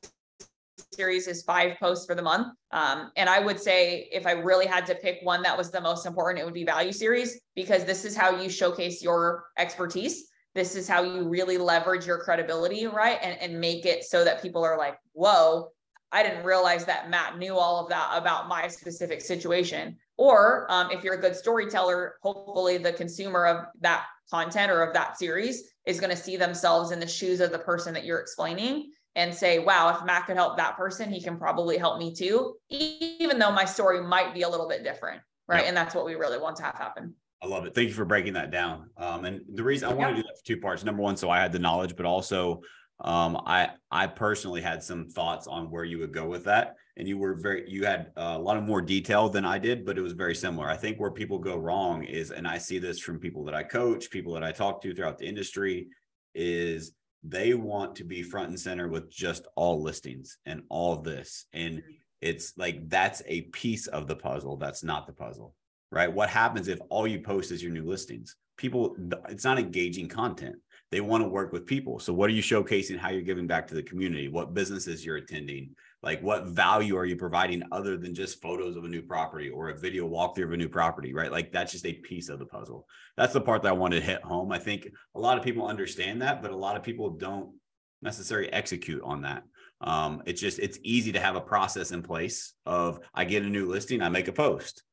[0.93, 2.47] series is five posts for the month.
[2.71, 5.81] Um, and I would say if I really had to pick one that was the
[5.81, 10.27] most important, it would be value series because this is how you showcase your expertise.
[10.53, 13.19] This is how you really leverage your credibility, right?
[13.21, 15.69] And, and make it so that people are like, whoa,
[16.11, 19.97] I didn't realize that Matt knew all of that about my specific situation.
[20.17, 24.93] Or um, if you're a good storyteller, hopefully the consumer of that content or of
[24.93, 28.19] that series is going to see themselves in the shoes of the person that you're
[28.19, 32.13] explaining and say, wow, if Matt could help that person, he can probably help me
[32.13, 35.21] too, even though my story might be a little bit different.
[35.47, 35.59] Right.
[35.59, 35.67] Yep.
[35.67, 37.13] And that's what we really want to have happen.
[37.41, 37.73] I love it.
[37.73, 38.89] Thank you for breaking that down.
[38.97, 40.83] Um, and the reason I want to do that for two parts.
[40.83, 42.61] Number one, so I had the knowledge, but also
[43.03, 47.07] um, I I personally had some thoughts on where you would go with that, and
[47.07, 50.01] you were very you had a lot of more detail than I did, but it
[50.01, 50.67] was very similar.
[50.67, 53.63] I think where people go wrong is, and I see this from people that I
[53.63, 55.87] coach, people that I talk to throughout the industry,
[56.35, 61.45] is they want to be front and center with just all listings and all this,
[61.53, 61.81] and
[62.21, 64.57] it's like that's a piece of the puzzle.
[64.57, 65.55] That's not the puzzle,
[65.91, 66.11] right?
[66.11, 68.35] What happens if all you post is your new listings?
[68.57, 68.95] People,
[69.27, 70.57] it's not engaging content
[70.91, 71.99] they want to work with people.
[71.99, 74.27] So what are you showcasing how you're giving back to the community?
[74.27, 75.73] What businesses you're attending?
[76.03, 79.69] Like, what value are you providing other than just photos of a new property or
[79.69, 81.31] a video walkthrough of a new property, right?
[81.31, 82.87] Like, that's just a piece of the puzzle.
[83.15, 84.51] That's the part that I wanted to hit home.
[84.51, 87.53] I think a lot of people understand that, but a lot of people don't
[88.01, 89.43] necessarily execute on that.
[89.79, 93.49] Um, it's just it's easy to have a process in place of I get a
[93.49, 94.83] new listing, I make a post.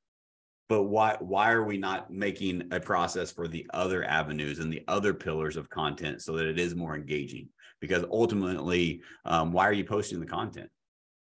[0.69, 4.85] But why why are we not making a process for the other avenues and the
[4.87, 7.49] other pillars of content so that it is more engaging?
[7.81, 10.69] Because ultimately, um, why are you posting the content?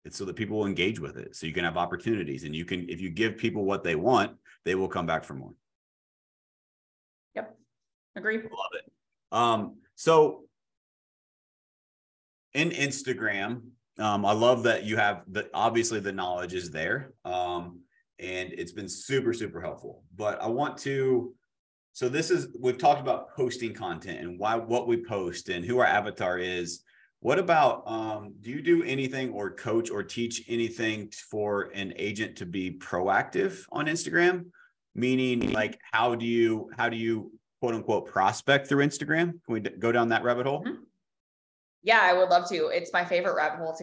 [0.05, 1.35] It's so that people will engage with it.
[1.35, 4.37] So you can have opportunities and you can, if you give people what they want,
[4.63, 5.53] they will come back for more.
[7.33, 7.57] Yep.
[8.15, 8.37] Agree.
[8.37, 8.91] Love it.
[9.31, 10.43] Um, so
[12.53, 13.61] in Instagram,
[13.97, 17.13] um, I love that you have the obviously the knowledge is there.
[17.23, 17.79] Um,
[18.19, 20.03] and it's been super, super helpful.
[20.15, 21.33] But I want to
[21.93, 25.79] so this is we've talked about posting content and why what we post and who
[25.79, 26.83] our avatar is
[27.25, 32.35] what about um, do you do anything or coach or teach anything for an agent
[32.37, 34.45] to be proactive on Instagram?
[34.93, 39.31] Meaning, like, how do you how do you quote unquote prospect through Instagram?
[39.43, 40.63] Can we go down that rabbit hole?
[40.63, 40.83] Mm-hmm.
[41.81, 42.67] Yeah, I would love to.
[42.67, 43.75] It's my favorite rabbit hole.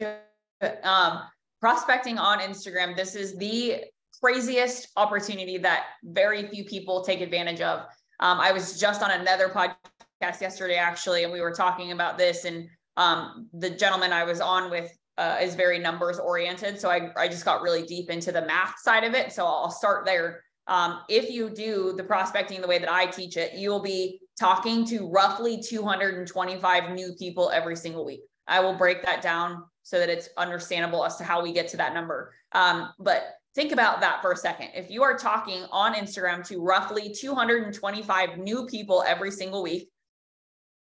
[0.00, 1.20] To, um,
[1.66, 2.94] prospecting on Instagram.
[2.94, 3.82] This is the
[4.22, 7.80] craziest opportunity that very few people take advantage of.
[8.20, 12.44] Um, I was just on another podcast yesterday actually, and we were talking about this.
[12.44, 17.10] And um, the gentleman I was on with uh, is very numbers oriented, so I
[17.16, 19.32] I just got really deep into the math side of it.
[19.32, 20.44] So I'll start there.
[20.68, 24.20] Um, if you do the prospecting the way that I teach it, you will be
[24.38, 28.20] talking to roughly 225 new people every single week.
[28.48, 31.76] I will break that down so that it's understandable as to how we get to
[31.76, 32.32] that number.
[32.52, 34.70] Um, but think about that for a second.
[34.74, 39.90] If you are talking on Instagram to roughly 225 new people every single week,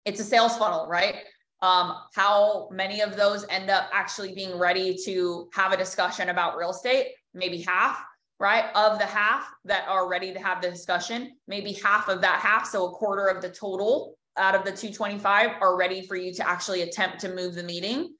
[0.05, 1.17] it's a sales funnel, right?
[1.63, 6.57] Um, how many of those end up actually being ready to have a discussion about
[6.57, 7.13] real estate?
[7.35, 8.03] Maybe half,
[8.41, 8.67] right?
[8.75, 12.67] Of the half that are ready to have the discussion, maybe half of that half,
[12.67, 16.49] so a quarter of the total out of the 225 are ready for you to
[16.49, 18.15] actually attempt to move the meeting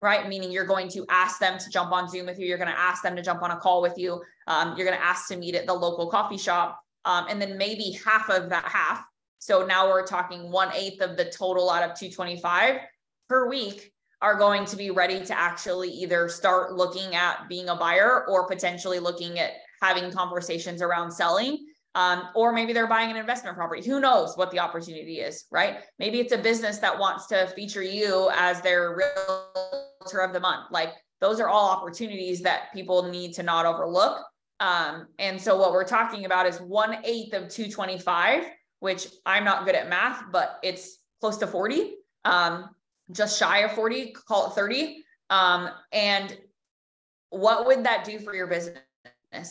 [0.00, 0.28] right?
[0.28, 2.46] Meaning you're going to ask them to jump on Zoom with you.
[2.46, 4.22] You're going to ask them to jump on a call with you.
[4.46, 6.78] Um, you're going to ask to meet at the local coffee shop.
[7.04, 9.02] Um, and then maybe half of that half
[9.38, 12.80] so now we're talking one eighth of the total out of 225
[13.28, 17.76] per week are going to be ready to actually either start looking at being a
[17.76, 21.64] buyer or potentially looking at having conversations around selling.
[21.98, 23.84] Um, or maybe they're buying an investment property.
[23.84, 25.80] Who knows what the opportunity is, right?
[25.98, 30.70] Maybe it's a business that wants to feature you as their realtor of the month.
[30.70, 34.24] Like those are all opportunities that people need to not overlook.
[34.60, 38.44] Um, and so what we're talking about is one eighth of 225
[38.80, 42.70] which I'm not good at math, but it's close to 40, um,
[43.10, 45.04] just shy of 40, call it 30.
[45.30, 46.36] Um, and
[47.30, 48.78] what would that do for your business?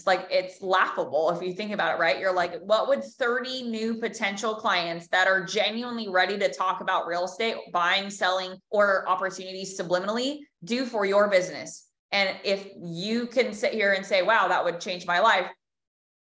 [0.05, 2.19] Like it's laughable if you think about it, right?
[2.19, 7.07] You're like, what would 30 new potential clients that are genuinely ready to talk about
[7.07, 11.85] real estate, buying, selling, or opportunities subliminally do for your business?
[12.11, 15.47] And if you can sit here and say, wow, that would change my life,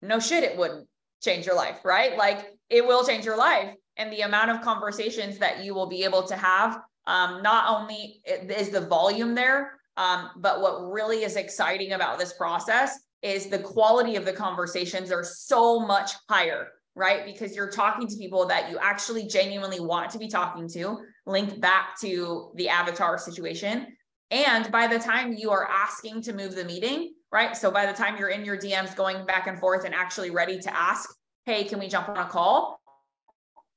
[0.03, 0.87] no shit, it wouldn't
[1.23, 2.17] change your life, right?
[2.17, 3.75] Like it will change your life.
[3.97, 8.21] And the amount of conversations that you will be able to have, um, not only
[8.27, 13.59] is the volume there, um, but what really is exciting about this process is the
[13.59, 17.25] quality of the conversations are so much higher, right?
[17.25, 21.61] Because you're talking to people that you actually genuinely want to be talking to, linked
[21.61, 23.87] back to the avatar situation.
[24.31, 27.57] And by the time you are asking to move the meeting, right?
[27.57, 30.59] So by the time you're in your DMs going back and forth and actually ready
[30.61, 31.09] to ask,
[31.45, 32.81] hey, can we jump on a call?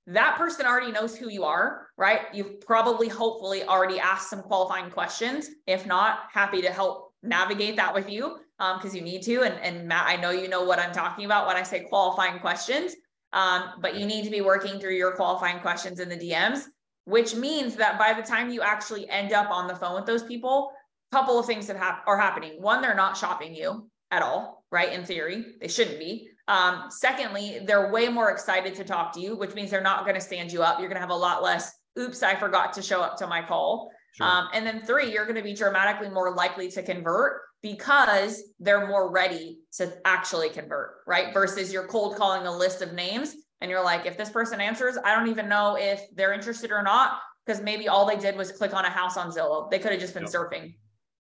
[0.07, 2.21] That person already knows who you are, right?
[2.33, 5.49] You've probably, hopefully, already asked some qualifying questions.
[5.67, 8.37] If not, happy to help navigate that with you
[8.75, 9.41] because um, you need to.
[9.41, 12.39] And, and Matt, I know you know what I'm talking about when I say qualifying
[12.39, 12.95] questions,
[13.33, 16.65] um, but you need to be working through your qualifying questions in the DMs,
[17.05, 20.23] which means that by the time you actually end up on the phone with those
[20.23, 20.71] people,
[21.11, 22.61] a couple of things that ha- are happening.
[22.61, 24.93] One, they're not shopping you at all, right?
[24.93, 26.29] In theory, they shouldn't be.
[26.47, 30.15] Um, secondly, they're way more excited to talk to you, which means they're not going
[30.15, 30.79] to stand you up.
[30.79, 33.41] You're going to have a lot less, oops, I forgot to show up to my
[33.41, 33.89] call.
[34.13, 34.27] Sure.
[34.27, 38.87] Um, and then three, you're going to be dramatically more likely to convert because they're
[38.87, 41.33] more ready to actually convert, right?
[41.33, 44.97] Versus you're cold calling a list of names and you're like, if this person answers,
[45.03, 48.51] I don't even know if they're interested or not, because maybe all they did was
[48.51, 49.69] click on a house on Zillow.
[49.69, 50.31] They could have just been yep.
[50.31, 50.75] surfing.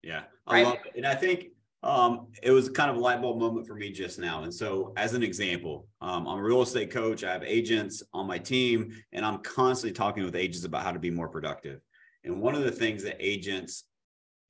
[0.01, 0.23] Yeah.
[0.47, 0.65] I right?
[0.65, 0.93] love it.
[0.95, 1.47] And I think
[1.83, 4.43] um, it was kind of a light bulb moment for me just now.
[4.43, 7.23] And so, as an example, um, I'm a real estate coach.
[7.23, 10.99] I have agents on my team, and I'm constantly talking with agents about how to
[10.99, 11.81] be more productive.
[12.23, 13.85] And one of the things that agents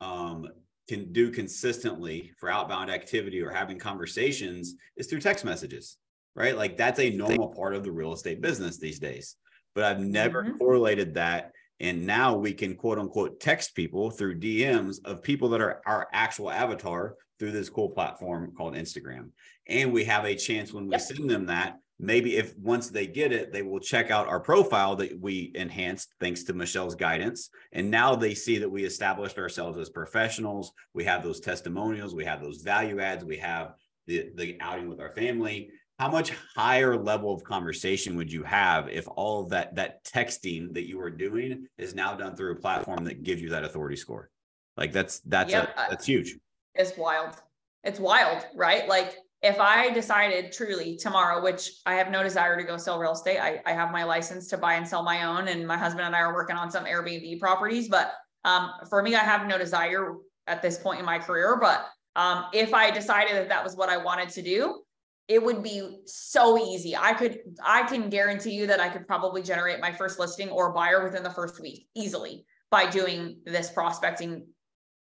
[0.02, 0.46] um,
[0.88, 5.98] can do consistently for outbound activity or having conversations is through text messages,
[6.36, 6.58] right?
[6.58, 9.36] Like that's a normal part of the real estate business these days.
[9.74, 10.58] But I've never mm-hmm.
[10.58, 11.52] correlated that.
[11.80, 16.08] And now we can quote unquote text people through DMs of people that are our
[16.14, 19.30] actual avatar through this cool platform called Instagram.
[19.68, 21.02] And we have a chance when we yep.
[21.02, 24.96] send them that maybe if once they get it, they will check out our profile
[24.96, 27.50] that we enhanced thanks to Michelle's guidance.
[27.72, 30.74] And now they see that we established ourselves as professionals.
[30.94, 33.76] We have those testimonials, we have those value adds, we have
[34.08, 35.70] the, the outing with our family.
[36.00, 40.74] How much higher level of conversation would you have if all of that that texting
[40.74, 43.96] that you were doing is now done through a platform that gives you that authority
[43.96, 44.32] score?
[44.76, 45.78] Like that's that's yep.
[45.78, 46.40] a, that's huge.
[46.74, 47.36] It's wild.
[47.84, 48.88] It's wild, right?
[48.88, 53.14] Like if I decided truly tomorrow, which I have no desire to go sell real
[53.14, 56.06] estate, I, I have my license to buy and sell my own, and my husband
[56.06, 57.90] and I are working on some Airbnb properties.
[57.90, 58.14] But
[58.46, 60.14] um, for me, I have no desire
[60.48, 61.58] at this point in my career.
[61.60, 64.82] But um, if I decided that that was what I wanted to do,
[65.28, 66.96] it would be so easy.
[66.96, 70.74] I could, I can guarantee you that I could probably generate my first listing or
[70.74, 74.46] buyer within the first week easily by doing this prospecting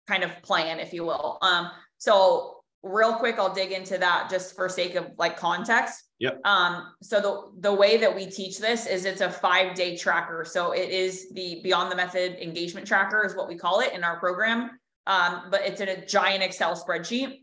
[0.07, 1.39] kind of plan, if you will.
[1.43, 2.54] Um, so
[2.85, 6.05] real quick i'll dig into that just for sake of like context.
[6.19, 6.41] Yep.
[6.45, 10.45] Um so the the way that we teach this is it's a five day tracker.
[10.45, 14.05] So it is the beyond the method engagement tracker is what we call it in
[14.05, 14.71] our program.
[15.07, 17.41] Um but it's in a giant excel spreadsheet.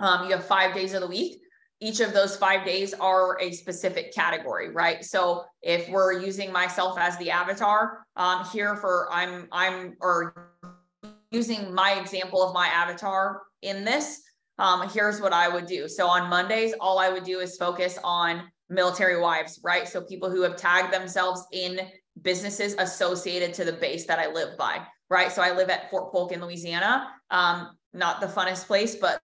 [0.00, 1.40] Um you have five days of the week.
[1.80, 5.02] Each of those five days are a specific category right?
[5.02, 10.52] So if we're using myself as the avatar um here for i'm i'm or
[11.30, 14.22] using my example of my avatar in this
[14.58, 15.88] um, here's what I would do.
[15.88, 19.86] So on Mondays, all I would do is focus on military wives, right?
[19.88, 21.80] So people who have tagged themselves in
[22.22, 25.30] businesses associated to the base that I live by, right?
[25.30, 27.08] So I live at Fort Polk in Louisiana.
[27.30, 29.20] Um, not the funnest place, but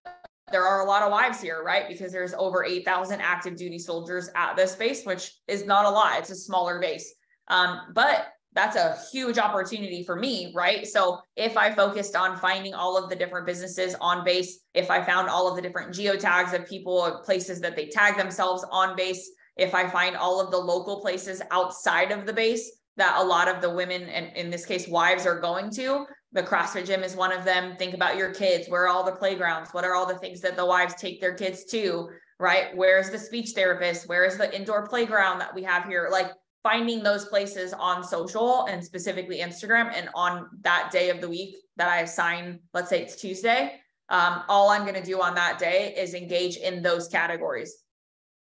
[0.52, 1.88] there are a lot of wives here, right?
[1.88, 6.18] Because there's over 8,000 active duty soldiers at this base, which is not a lot.
[6.18, 7.14] It's a smaller base.
[7.48, 10.86] Um, but that's a huge opportunity for me, right?
[10.86, 15.02] So if I focused on finding all of the different businesses on base, if I
[15.02, 19.28] found all of the different geotags of people, places that they tag themselves on base,
[19.56, 23.48] if I find all of the local places outside of the base that a lot
[23.48, 27.16] of the women, and in this case, wives are going to, the CrossFit gym is
[27.16, 27.76] one of them.
[27.76, 28.68] Think about your kids.
[28.68, 29.70] Where are all the playgrounds?
[29.72, 32.08] What are all the things that the wives take their kids to?
[32.40, 32.76] Right?
[32.76, 34.08] Where's the speech therapist?
[34.08, 36.08] Where is the indoor playground that we have here?
[36.10, 36.32] Like
[36.64, 41.56] finding those places on social and specifically Instagram and on that day of the week
[41.76, 45.58] that I assign, let's say it's Tuesday, um, all I'm going to do on that
[45.58, 47.76] day is engage in those categories.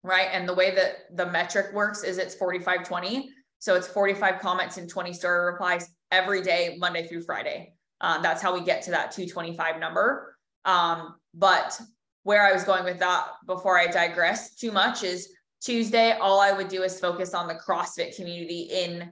[0.05, 0.29] Right.
[0.33, 3.31] And the way that the metric works is it's 45 20.
[3.59, 7.75] So it's 45 comments and 20 story replies every day, Monday through Friday.
[8.01, 10.37] Um, that's how we get to that 225 number.
[10.65, 11.81] Um, but
[12.23, 15.31] where I was going with that before I digress too much is
[15.65, 19.11] Tuesday, all I would do is focus on the CrossFit community in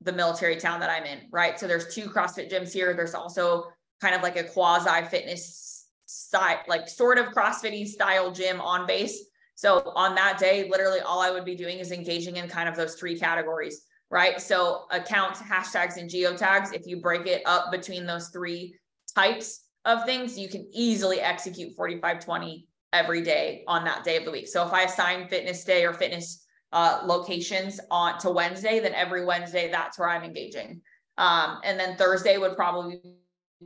[0.00, 1.58] the military town that I'm in, right?
[1.60, 2.92] So there's two CrossFit gyms here.
[2.92, 3.66] There's also
[4.00, 9.26] kind of like a quasi fitness style, like sort of CrossFit style gym on base.
[9.54, 12.74] So on that day, literally all I would be doing is engaging in kind of
[12.74, 14.40] those three categories, right?
[14.40, 16.74] So accounts, hashtags, and geotags.
[16.74, 18.74] If you break it up between those three
[19.14, 24.30] types of things, you can easily execute 4520 every day on that day of the
[24.30, 24.48] week.
[24.48, 29.24] So if I assign fitness day or fitness uh, locations on to Wednesday, then every
[29.24, 30.80] Wednesday that's where I'm engaging.
[31.18, 33.00] Um, and then Thursday would probably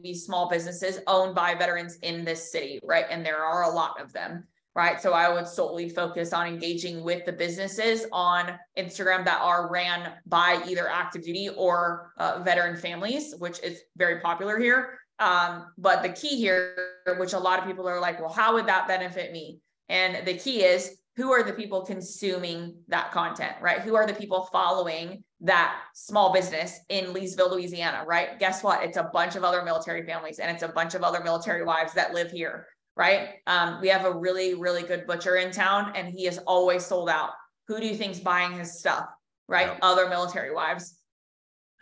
[0.03, 3.07] be small businesses owned by veterans in this city, right?
[3.11, 5.01] And there are a lot of them, right?
[5.01, 10.13] So I would solely focus on engaging with the businesses on Instagram that are ran
[10.27, 14.99] by either active duty or uh, veteran families, which is very popular here.
[15.19, 16.77] Um, but the key here,
[17.19, 19.61] which a lot of people are like, well, how would that benefit me?
[19.89, 23.81] And the key is who are the people consuming that content, right?
[23.81, 28.39] Who are the people following that small business in Leesville, Louisiana, right?
[28.39, 28.83] Guess what?
[28.83, 31.95] It's a bunch of other military families and it's a bunch of other military wives
[31.95, 33.37] that live here, right?
[33.47, 37.09] Um, we have a really, really good butcher in town and he is always sold
[37.09, 37.31] out.
[37.69, 39.07] Who do you think's buying his stuff,
[39.49, 39.69] right?
[39.69, 39.79] Yeah.
[39.81, 40.99] Other military wives.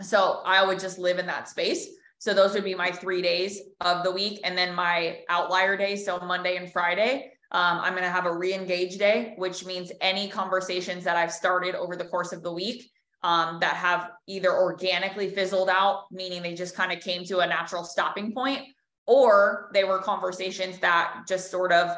[0.01, 1.89] So I would just live in that space.
[2.25, 4.41] So those would be my three days of the week.
[4.45, 6.07] And then my outlier days.
[6.07, 10.31] So Monday and Friday, um, I'm going to have a re-engage day, which means any
[10.31, 12.91] conversations that I've started over the course of the week
[13.23, 17.47] um, that have either organically fizzled out, meaning they just kind of came to a
[17.47, 18.63] natural stopping point,
[19.07, 21.91] or they were conversations that just sort of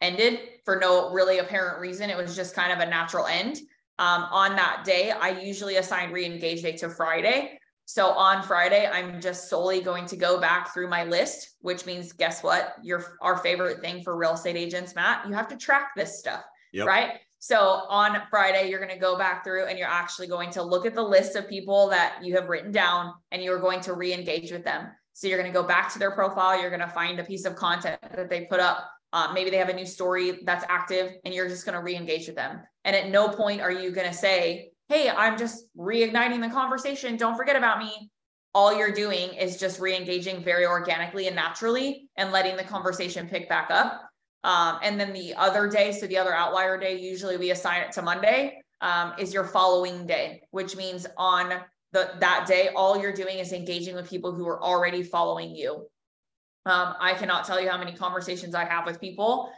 [0.00, 2.08] ended for no really apparent reason.
[2.08, 3.56] It was just kind of a natural end.
[3.98, 9.20] Um, on that day, I usually assign re-engage day to Friday So on Friday, I'm
[9.20, 12.74] just solely going to go back through my list, which means guess what?
[12.82, 16.44] Your our favorite thing for real estate agents, Matt, you have to track this stuff,
[16.72, 16.86] yep.
[16.86, 17.12] right?
[17.40, 20.86] So on Friday, you're going to go back through and you're actually going to look
[20.86, 24.50] at the list of people that you have written down and you're going to re-engage
[24.50, 24.88] with them.
[25.12, 26.58] So you're going to go back to their profile.
[26.58, 28.90] You're going to find a piece of content that they put up.
[29.12, 32.26] Um, maybe they have a new story that's active and you're just going to re-engage
[32.26, 32.62] with them.
[32.84, 37.16] And at no point are you going to say, hey, I'm just reigniting the conversation.
[37.16, 38.10] Don't forget about me.
[38.54, 43.48] All you're doing is just re-engaging very organically and naturally and letting the conversation pick
[43.48, 44.02] back up.
[44.44, 47.92] Um, and then the other day, so the other outlier day, usually we assign it
[47.92, 51.60] to Monday, um, is your following day, which means on
[51.92, 55.86] the that day, all you're doing is engaging with people who are already following you.
[56.66, 59.50] Um, I cannot tell you how many conversations I have with people.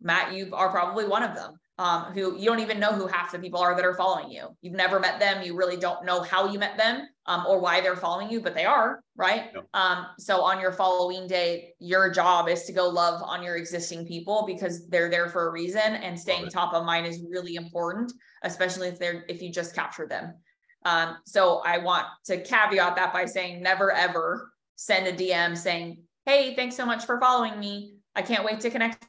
[0.00, 3.32] Matt, you are probably one of them um, who you don't even know who half
[3.32, 4.56] the people are that are following you.
[4.60, 5.42] You've never met them.
[5.42, 8.54] You really don't know how you met them um, or why they're following you, but
[8.54, 9.50] they are, right?
[9.52, 9.66] Yep.
[9.74, 14.06] Um, so on your following day, your job is to go love on your existing
[14.06, 18.12] people because they're there for a reason and staying top of mind is really important,
[18.44, 20.34] especially if they're, if you just capture them.
[20.84, 25.98] Um, so I want to caveat that by saying never ever send a DM saying,
[26.26, 27.96] Hey, thanks so much for following me.
[28.14, 29.04] I can't wait to connect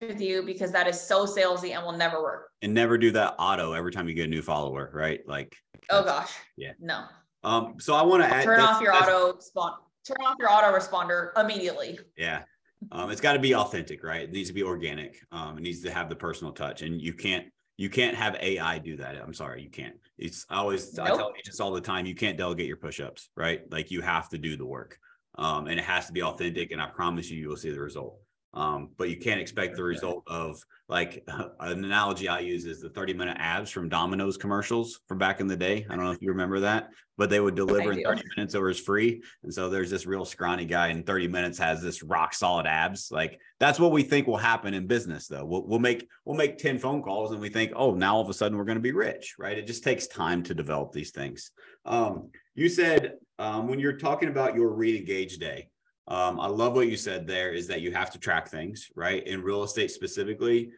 [0.00, 2.50] with you because that is so salesy and will never work.
[2.62, 5.20] And never do that auto every time you get a new follower, right?
[5.26, 5.56] Like,
[5.90, 7.04] oh gosh, yeah, no.
[7.44, 9.72] Um, so I want to add turn off your auto spawn,
[10.06, 11.98] turn off your auto responder immediately.
[12.16, 12.42] Yeah.
[12.92, 14.22] Um, it's got to be authentic, right?
[14.22, 15.18] It needs to be organic.
[15.32, 17.46] Um, it needs to have the personal touch, and you can't
[17.76, 19.16] you can't have AI do that.
[19.16, 19.96] I'm sorry, you can't.
[20.16, 21.06] It's I always nope.
[21.06, 23.62] I tell agents all the time, you can't delegate your push-ups, right?
[23.70, 24.98] Like you have to do the work,
[25.36, 26.70] um, and it has to be authentic.
[26.70, 28.18] And I promise you, you will see the result.
[28.54, 31.22] Um, but you can't expect the result of like
[31.60, 35.46] an analogy I use is the 30 minute abs from Domino's commercials from back in
[35.46, 35.86] the day.
[35.88, 36.88] I don't know if you remember that,
[37.18, 39.22] but they would deliver in 30 minutes or was free.
[39.42, 43.10] And so there's this real scrawny guy in 30 minutes has this rock solid abs.
[43.12, 45.44] Like that's what we think will happen in business though.
[45.44, 48.30] We'll, we'll make, we'll make 10 phone calls and we think, oh, now all of
[48.30, 49.58] a sudden we're going to be rich, right?
[49.58, 51.50] It just takes time to develop these things.
[51.84, 55.68] Um, you said um, when you're talking about your re-engage day,
[56.08, 59.26] um, I love what you said there is that you have to track things, right?
[59.26, 60.70] In real estate specifically,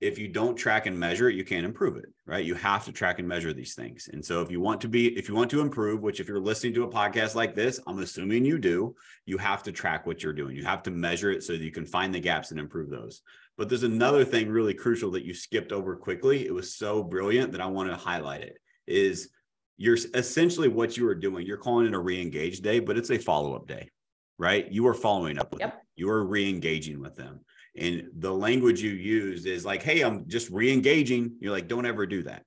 [0.00, 2.44] if you don't track and measure it, you can't improve it, right?
[2.44, 4.08] You have to track and measure these things.
[4.12, 6.38] And so if you want to be, if you want to improve, which if you're
[6.38, 8.94] listening to a podcast like this, I'm assuming you do,
[9.24, 10.54] you have to track what you're doing.
[10.54, 13.22] You have to measure it so that you can find the gaps and improve those.
[13.56, 16.46] But there's another thing really crucial that you skipped over quickly.
[16.46, 19.30] It was so brilliant that I want to highlight it is
[19.78, 21.46] you're essentially what you are doing.
[21.46, 23.90] You're calling it a re-engage day, but it's a follow-up day
[24.38, 24.70] right?
[24.70, 25.72] You are following up with yep.
[25.72, 25.80] them.
[25.96, 27.40] You are re-engaging with them.
[27.76, 31.36] And the language you use is like, hey, I'm just re-engaging.
[31.40, 32.44] You're like, don't ever do that.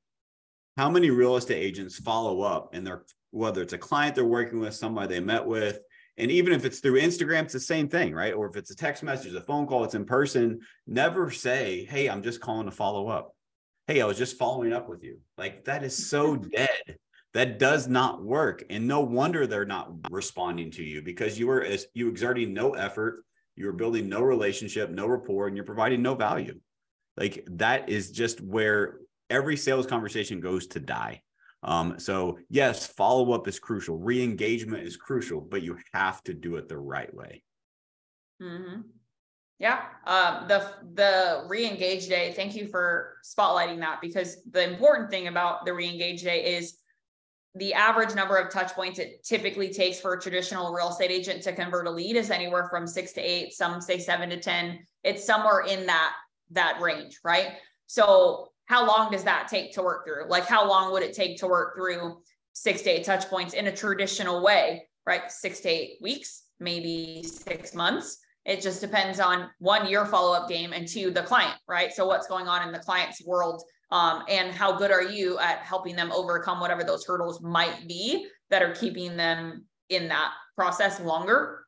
[0.77, 4.59] How many real estate agents follow up and they're whether it's a client they're working
[4.59, 5.79] with, somebody they met with,
[6.17, 8.33] and even if it's through Instagram, it's the same thing, right?
[8.33, 12.07] Or if it's a text message, a phone call, it's in person, never say, Hey,
[12.07, 13.33] I'm just calling to follow up.
[13.87, 15.19] Hey, I was just following up with you.
[15.37, 16.97] Like that is so dead
[17.33, 21.65] that does not work and no wonder they're not responding to you because you are
[21.93, 23.23] you exerting no effort
[23.55, 26.59] you're building no relationship no rapport and you're providing no value.
[27.17, 31.21] Like that is just where every sales conversation goes to die.
[31.63, 36.67] Um, so yes follow-up is crucial re-engagement is crucial but you have to do it
[36.67, 37.43] the right way.
[38.41, 38.81] Mm-hmm.
[39.59, 45.27] yeah um, the the re-engage day thank you for spotlighting that because the important thing
[45.27, 46.80] about the re-engage day is
[47.55, 51.43] the average number of touch points it typically takes for a traditional real estate agent
[51.43, 54.79] to convert a lead is anywhere from six to eight some say seven to ten.
[55.03, 56.13] It's somewhere in that
[56.51, 57.53] that range right?
[57.87, 60.29] So how long does that take to work through?
[60.29, 62.21] Like how long would it take to work through
[62.53, 65.29] six to eight touch points in a traditional way right?
[65.29, 68.19] Six to eight weeks maybe six months.
[68.45, 71.91] It just depends on one your follow-up game and two the client right?
[71.91, 75.59] So what's going on in the client's world um, and how good are you at
[75.59, 80.99] helping them overcome whatever those hurdles might be that are keeping them in that process
[81.01, 81.65] longer.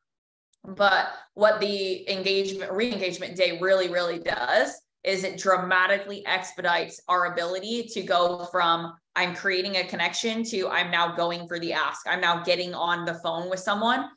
[0.64, 7.82] But what the engagement re-engagement day really really does is it dramatically expedites our ability
[7.92, 12.06] to go from i'm creating a connection to i'm now going for the ask.
[12.08, 14.08] I'm now getting on the phone with someone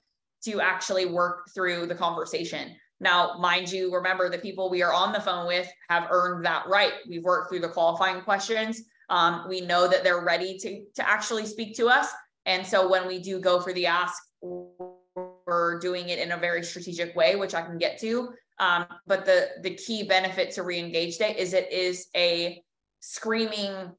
[0.46, 5.14] to actually work through the conversation now, mind you, remember the people we are on
[5.14, 6.94] the phone with have earned that right.
[7.08, 8.82] We've worked through the qualifying questions.
[9.10, 12.10] Um, we know that they're ready to, to actually speak to us.
[12.46, 16.64] And so when we do go for the ask, we're doing it in a very
[16.64, 18.30] strategic way, which I can get to.
[18.60, 22.62] Um, but the the key benefit to re-engage day is it is a
[23.02, 23.92] screaming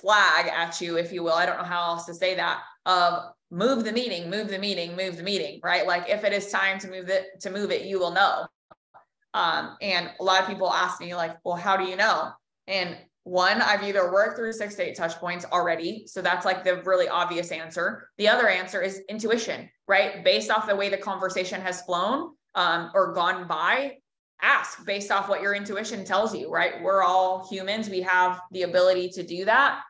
[0.00, 1.34] flag at you, if you will.
[1.34, 2.62] I don't know how else to say that.
[2.86, 5.86] Of move the meeting, move the meeting, move the meeting, right?
[5.86, 8.46] Like if it is time to move it to move it, you will know.
[9.34, 12.30] Um, and a lot of people ask me like, well, how do you know?
[12.66, 16.06] And one, I've either worked through six to eight touch points already.
[16.06, 18.08] So that's like the really obvious answer.
[18.18, 20.24] The other answer is intuition, right?
[20.24, 23.96] Based off the way the conversation has flown um, or gone by,
[24.42, 26.80] ask based off what your intuition tells you, right?
[26.82, 27.90] We're all humans.
[27.90, 29.82] We have the ability to do that.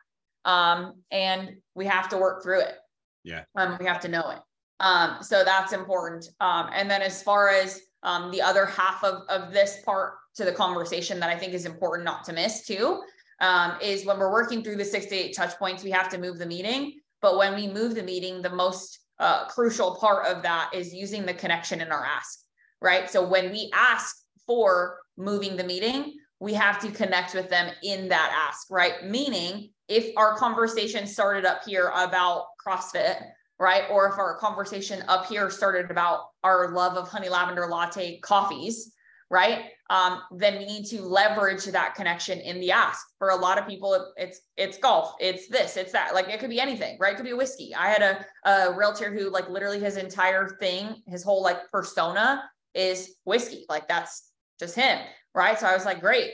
[0.43, 2.75] Um, and we have to work through it.
[3.27, 3.43] Yeah.
[3.57, 4.39] Um, we have to know it.
[4.79, 6.29] Um, so that's important.
[6.39, 10.45] Um, and then as far as um, the other half of, of this part to
[10.45, 13.01] the conversation that I think is important not to miss too,
[13.41, 16.17] um, is when we're working through the six to eight touch points, we have to
[16.17, 16.99] move the meeting.
[17.21, 21.25] But when we move the meeting, the most uh, crucial part of that is using
[21.25, 22.39] the connection in our ask,
[22.81, 23.09] right?
[23.09, 24.15] So when we ask
[24.45, 29.03] for moving the meeting, we have to connect with them in that ask, right?
[29.03, 33.21] Meaning, if our conversation started up here about CrossFit,
[33.59, 33.83] right?
[33.89, 38.93] Or if our conversation up here started about our love of honey lavender latte coffees,
[39.29, 39.65] right?
[39.89, 43.05] Um, then we need to leverage that connection in the ask.
[43.17, 46.13] For a lot of people, it's it's golf, it's this, it's that.
[46.13, 47.13] Like it could be anything, right?
[47.13, 47.73] It could be whiskey.
[47.73, 52.43] I had a, a realtor who like literally his entire thing, his whole like persona
[52.73, 53.65] is whiskey.
[53.69, 54.99] Like that's just him,
[55.33, 55.57] right?
[55.57, 56.31] So I was like, great.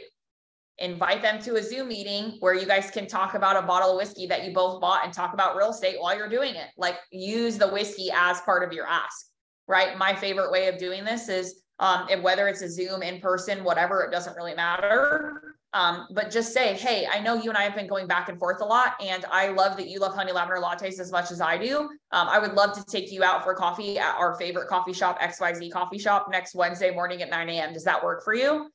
[0.80, 3.98] Invite them to a Zoom meeting where you guys can talk about a bottle of
[3.98, 6.70] whiskey that you both bought and talk about real estate while you're doing it.
[6.78, 9.28] Like use the whiskey as part of your ask,
[9.68, 9.98] right?
[9.98, 13.64] My favorite way of doing this is um, and whether it's a Zoom in person,
[13.64, 15.58] whatever, it doesn't really matter.
[15.74, 18.38] Um, but just say, hey, I know you and I have been going back and
[18.38, 21.42] forth a lot, and I love that you love honey lavender lattes as much as
[21.42, 21.80] I do.
[22.12, 25.20] Um, I would love to take you out for coffee at our favorite coffee shop,
[25.20, 27.74] XYZ Coffee Shop, next Wednesday morning at 9 a.m.
[27.74, 28.70] Does that work for you?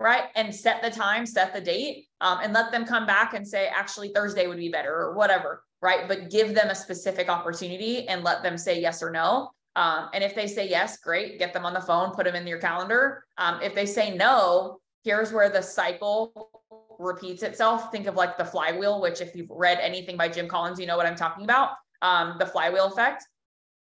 [0.00, 0.24] Right.
[0.34, 3.68] And set the time, set the date, um, and let them come back and say,
[3.68, 5.62] actually, Thursday would be better or whatever.
[5.80, 6.08] Right.
[6.08, 9.50] But give them a specific opportunity and let them say yes or no.
[9.74, 12.46] Um, and if they say yes, great, get them on the phone, put them in
[12.46, 13.24] your calendar.
[13.38, 16.50] Um, if they say no, here's where the cycle
[16.98, 17.90] repeats itself.
[17.90, 20.96] Think of like the flywheel, which if you've read anything by Jim Collins, you know
[20.96, 21.70] what I'm talking about.
[22.02, 23.24] Um, the flywheel effect.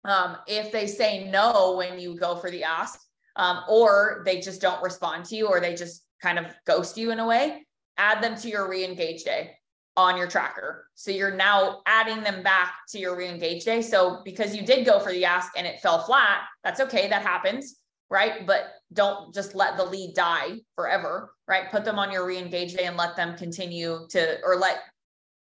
[0.04, 2.99] Um, if they say no when you go for the ask,
[3.36, 7.11] um, or they just don't respond to you, or they just kind of ghost you
[7.11, 7.65] in a way,
[7.97, 9.51] add them to your re-engage day
[9.97, 10.88] on your tracker.
[10.95, 13.82] So you're now adding them back to your re-engage day.
[13.82, 17.09] So because you did go for the ask and it fell flat, that's okay.
[17.09, 17.75] That happens,
[18.09, 18.47] right?
[18.47, 21.69] But don't just let the lead die forever, right?
[21.69, 24.79] Put them on your re-engage day and let them continue to, or let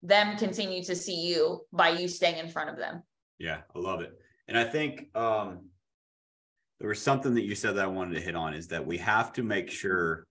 [0.03, 3.03] them continue to see you by you staying in front of them.
[3.37, 4.11] Yeah, I love it.
[4.47, 5.69] And I think um,
[6.81, 8.97] there was something that you said that I wanted to hit on is that we
[8.97, 10.25] have to make sure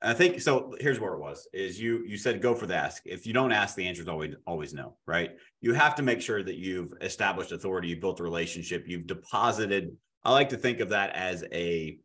[0.00, 0.74] I think so.
[0.80, 3.02] Here's where it was: is you you said go for the ask.
[3.04, 5.32] If you don't ask, the answer is always always no, right?
[5.60, 9.94] You have to make sure that you've established authority, you've built a relationship, you've deposited.
[10.24, 11.98] I like to think of that as a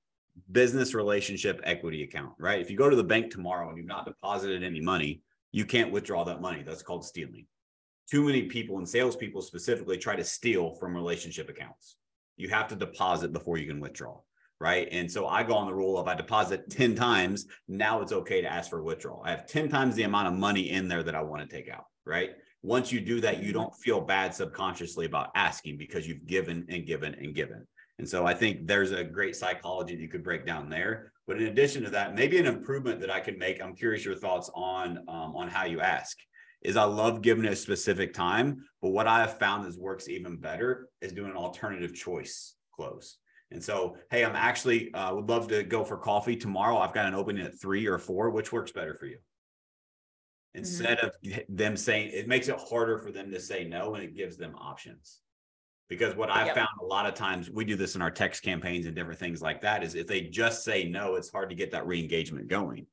[0.52, 2.60] business relationship equity account, right?
[2.60, 5.22] If you go to the bank tomorrow and you've not deposited any money,
[5.52, 6.64] you can't withdraw that money.
[6.64, 7.46] That's called stealing.
[8.10, 11.98] Too many people and salespeople specifically try to steal from relationship accounts.
[12.38, 14.20] You have to deposit before you can withdraw
[14.60, 14.88] right?
[14.92, 18.42] And so I go on the rule of I deposit 10 times, now it's okay
[18.42, 19.22] to ask for withdrawal.
[19.26, 21.70] I have 10 times the amount of money in there that I want to take
[21.70, 22.32] out, right?
[22.64, 23.62] Once you do that, you mm-hmm.
[23.62, 27.68] don't feel bad subconsciously about asking because you've given and given and given.
[28.00, 31.14] And so I think there's a great psychology that you could break down there.
[31.28, 34.16] But in addition to that, maybe an improvement that I could make, I'm curious your
[34.16, 36.18] thoughts on um, on how you ask.
[36.62, 40.38] Is I love giving a specific time, but what I have found is works even
[40.38, 43.18] better is doing an alternative choice close.
[43.52, 46.78] And so, hey, I'm actually uh, would love to go for coffee tomorrow.
[46.78, 48.32] I've got an opening at three or four.
[48.32, 49.20] Which works better for you?
[50.56, 51.32] Instead mm-hmm.
[51.32, 54.38] of them saying, it makes it harder for them to say no, and it gives
[54.38, 55.20] them options.
[55.88, 56.56] Because what I yep.
[56.56, 59.42] found a lot of times, we do this in our text campaigns and different things
[59.42, 62.88] like that, is if they just say no, it's hard to get that re-engagement going.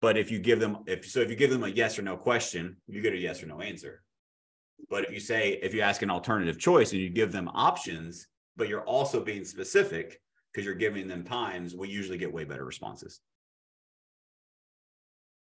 [0.00, 2.16] But if you give them, if so, if you give them a yes or no
[2.16, 4.02] question, you get a yes or no answer.
[4.88, 8.28] But if you say, if you ask an alternative choice and you give them options,
[8.56, 10.20] but you're also being specific
[10.52, 13.20] because you're giving them times, we usually get way better responses.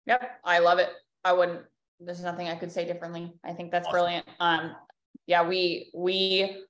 [0.05, 0.89] Yep, I love it.
[1.23, 1.61] I wouldn't.
[1.99, 3.33] There's nothing I could say differently.
[3.43, 3.99] I think that's awesome.
[3.99, 4.25] brilliant.
[4.39, 4.75] Um,
[5.25, 6.63] yeah, we we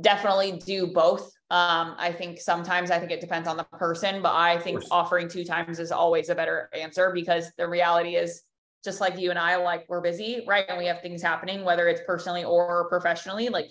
[0.00, 1.30] definitely do both.
[1.50, 5.28] Um, I think sometimes I think it depends on the person, but I think offering
[5.28, 8.42] two times is always a better answer because the reality is
[8.84, 10.64] just like you and I, like we're busy, right?
[10.68, 13.48] And we have things happening, whether it's personally or professionally.
[13.48, 13.68] Like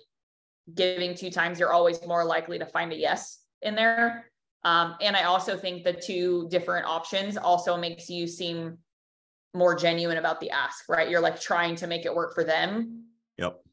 [0.76, 4.26] giving two times, you're always more likely to find a yes in there.
[4.66, 8.78] Um, and I also think the two different options also makes you seem
[9.54, 11.10] more genuine about the ask, right?
[11.10, 13.06] You're like trying to make it work for them.
[13.38, 13.64] Yep.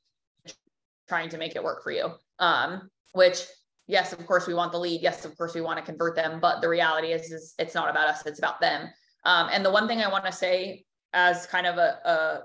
[1.08, 2.12] Trying to make it work for you.
[2.38, 3.46] Um, which
[3.86, 5.02] yes, of course we want the lead.
[5.02, 7.88] Yes, of course we want to convert them, but the reality is, is it's not
[7.88, 8.88] about us, it's about them.
[9.24, 12.40] Um, and the one thing I want to say as kind of a, a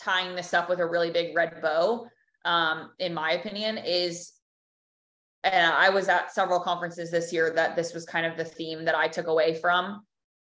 [0.00, 2.06] tying this up with a really big red bow,
[2.44, 4.32] um, in my opinion, is
[5.44, 8.84] and I was at several conferences this year that this was kind of the theme
[8.86, 10.02] that I took away from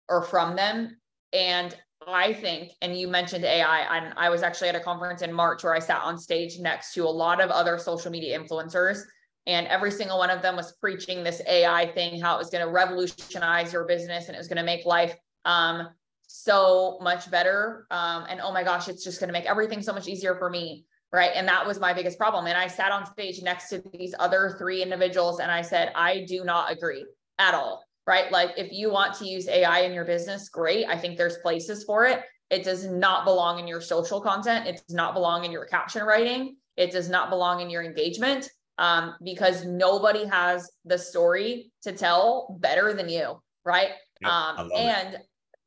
[0.10, 0.98] or from them.
[1.32, 1.74] And
[2.06, 5.64] I think, and you mentioned AI, and I was actually at a conference in March
[5.64, 9.00] where I sat on stage next to a lot of other social media influencers.
[9.48, 12.66] And every single one of them was preaching this AI thing, how it was going
[12.66, 15.16] to revolutionize your business and it was going to make life
[15.46, 15.90] um,
[16.28, 17.88] so much better.
[17.90, 20.50] Um, and oh my gosh, it's just going to make everything so much easier for
[20.50, 20.86] me.
[21.12, 21.32] Right.
[21.34, 22.46] And that was my biggest problem.
[22.46, 26.24] And I sat on stage next to these other three individuals and I said, I
[26.28, 27.04] do not agree
[27.40, 27.84] at all.
[28.06, 28.32] Right.
[28.32, 30.86] Like if you want to use AI in your business, great.
[30.88, 32.22] I think there's places for it.
[32.52, 34.68] It does not belong in your social content.
[34.68, 36.58] It does not belong in your caption writing.
[36.78, 38.50] It does not belong in your engagement
[38.80, 43.40] um, because nobody has the story to tell better than you.
[43.64, 43.90] Right.
[44.22, 45.16] Yep, um, and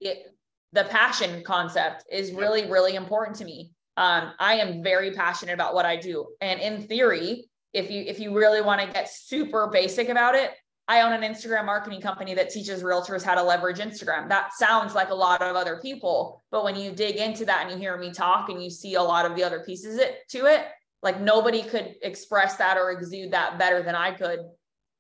[0.01, 0.09] it.
[0.09, 0.27] it
[0.73, 3.73] the passion concept is really, really important to me.
[3.97, 6.29] Um, I am very passionate about what I do.
[6.41, 10.53] And in theory, if you if you really want to get super basic about it,
[10.89, 14.29] I own an Instagram marketing company that teaches realtors how to leverage Instagram.
[14.29, 17.71] That sounds like a lot of other people, but when you dig into that and
[17.71, 20.47] you hear me talk and you see a lot of the other pieces it, to
[20.47, 20.67] it,
[21.03, 24.41] like nobody could express that or exude that better than I could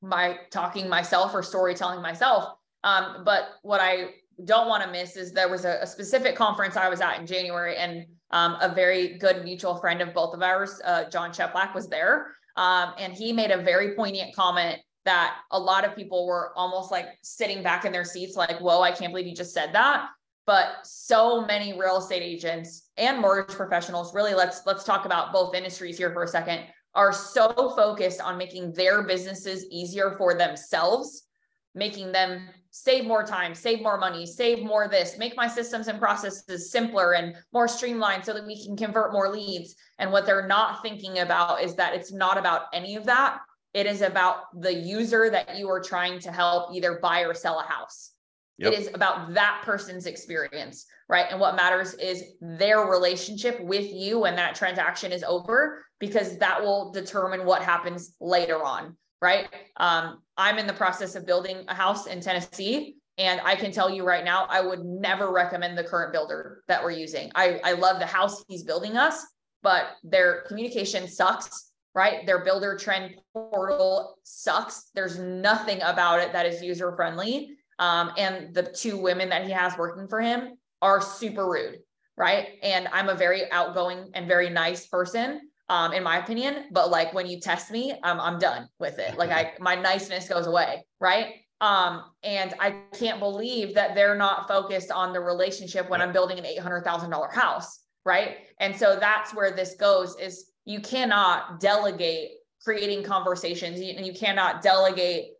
[0.02, 2.54] by talking myself or storytelling myself.
[2.82, 6.76] Um, but what I don't want to miss is there was a, a, specific conference
[6.76, 10.42] I was at in January, and um, a very good mutual friend of both of
[10.42, 12.34] ours, uh, Jon Cheplak, was there.
[12.56, 16.90] Um, and he made a very poignant comment that a lot of people were almost
[16.90, 20.08] like sitting back in their seats, like, whoa, I can't believe you just said that.
[20.46, 25.54] But so many real estate agents and mortgage professionals, really, let's let's talk about both
[25.54, 26.64] industries here for a second,
[26.94, 31.26] are so focused on making their businesses easier for themselves,
[31.74, 35.98] making them save more time, save more money, save more this, make my systems and
[35.98, 39.74] processes simpler and more streamlined so that we can convert more leads.
[39.98, 43.40] And what they're not thinking about is that it's not about any of that.
[43.74, 47.60] It is about the user that you are trying to help either buy or sell
[47.60, 48.12] a house.
[48.58, 48.72] Yep.
[48.72, 51.26] It is about that person's experience, right?
[51.30, 56.62] And what matters is their relationship with you when that transaction is over, because that
[56.62, 59.48] will determine what happens later on right?
[59.78, 62.96] Um, I'm in the process of building a house in Tennessee.
[63.18, 66.82] And I can tell you right now, I would never recommend the current builder that
[66.82, 67.30] we're using.
[67.34, 69.24] I, I love the house he's building us,
[69.62, 72.26] but their communication sucks, right?
[72.26, 74.90] Their Buildertrend portal sucks.
[74.94, 77.50] There's nothing about it that is user friendly.
[77.82, 81.80] Um, and the two women that he has working for him are super rude,
[82.16, 82.50] right?
[82.62, 86.66] And I'm a very outgoing and very nice person um, in my opinion.
[86.70, 89.18] But like when you test me, I'm I'm done with it.
[89.18, 91.34] Like I my niceness goes away, right?
[91.60, 96.38] Um, and I can't believe that they're not focused on the relationship when I'm building
[96.38, 98.36] an eight hundred thousand dollar house, right?
[98.60, 102.30] And so that's where this goes: is you cannot delegate
[102.62, 105.32] creating conversations, and you cannot delegate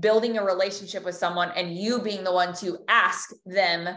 [0.00, 3.96] building a relationship with someone and you being the one to ask them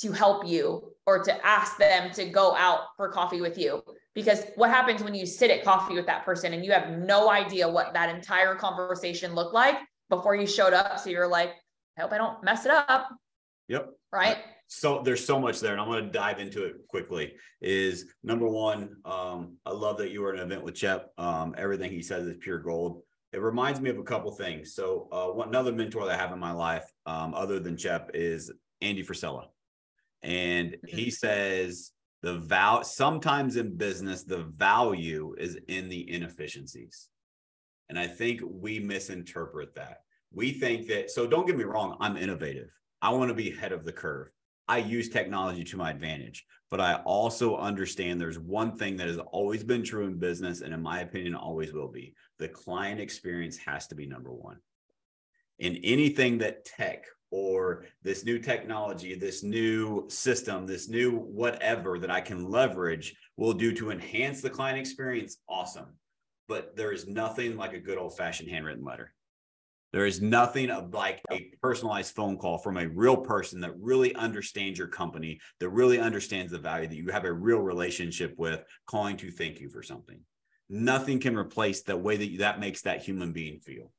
[0.00, 3.82] to help you or to ask them to go out for coffee with you.
[4.14, 7.30] Because what happens when you sit at coffee with that person and you have no
[7.30, 9.76] idea what that entire conversation looked like
[10.08, 10.98] before you showed up?
[10.98, 11.50] So you're like
[11.98, 13.08] i hope i don't mess it up.
[13.68, 13.90] Yep.
[14.12, 14.38] Right?
[14.66, 18.48] So there's so much there and i'm going to dive into it quickly is number
[18.48, 21.10] one um, i love that you were at an event with chep.
[21.18, 23.02] Um, everything he says is pure gold
[23.32, 24.74] it reminds me of a couple things.
[24.74, 28.10] So uh, one, another mentor that i have in my life um, other than chep
[28.14, 28.50] is
[28.80, 29.46] andy frisella.
[30.22, 31.10] And he mm-hmm.
[31.10, 37.08] says the val sometimes in business the value is in the inefficiencies.
[37.88, 39.98] And i think we misinterpret that.
[40.32, 42.70] We think that so don't get me wrong i'm innovative.
[43.02, 44.28] I want to be ahead of the curve
[44.70, 49.18] i use technology to my advantage but i also understand there's one thing that has
[49.32, 53.56] always been true in business and in my opinion always will be the client experience
[53.56, 54.58] has to be number one
[55.58, 62.10] in anything that tech or this new technology, this new system, this new whatever that
[62.10, 65.96] I can leverage will do to enhance the client experience, awesome.
[66.48, 69.14] But there is nothing like a good old fashioned handwritten letter.
[69.92, 74.14] There is nothing of like a personalized phone call from a real person that really
[74.14, 78.62] understands your company, that really understands the value that you have a real relationship with,
[78.86, 80.20] calling to thank you for something.
[80.68, 83.90] Nothing can replace the way that that makes that human being feel.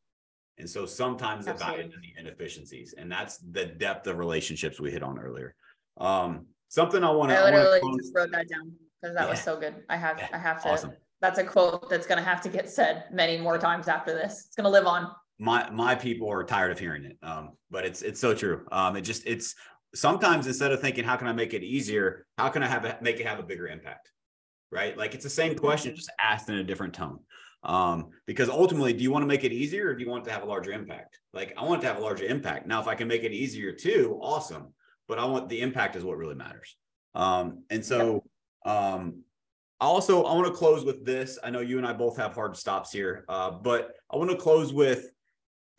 [0.58, 4.92] And so sometimes the value in the inefficiencies, and that's the depth of relationships we
[4.92, 5.56] hit on earlier.
[5.98, 7.38] Um, something I want to.
[7.38, 8.72] I literally I just wrote that down
[9.02, 9.30] because that yeah.
[9.30, 9.76] was so good.
[9.90, 10.70] I have I have to.
[10.70, 10.94] Awesome.
[11.20, 14.46] That's a quote that's going to have to get said many more times after this.
[14.48, 15.12] It's going to live on.
[15.42, 17.18] My my people are tired of hearing it.
[17.24, 18.66] Um, but it's it's so true.
[18.72, 19.56] Um, it just it's
[19.96, 23.02] sometimes instead of thinking how can I make it easier, how can I have it
[23.02, 24.12] make it have a bigger impact,
[24.72, 24.96] right?
[24.96, 27.20] Like it's the same question, just asked in a different tone.
[27.64, 30.30] Um, because ultimately, do you want to make it easier or do you want it
[30.30, 31.20] to have a larger impact?
[31.34, 32.68] Like I want it to have a larger impact.
[32.68, 34.74] Now, if I can make it easier too, awesome.
[35.08, 36.76] But I want the impact is what really matters.
[37.14, 38.24] Um, and so
[38.66, 39.24] um,
[39.80, 41.38] also I want to close with this.
[41.44, 44.38] I know you and I both have hard stops here, uh, but I want to
[44.38, 45.12] close with,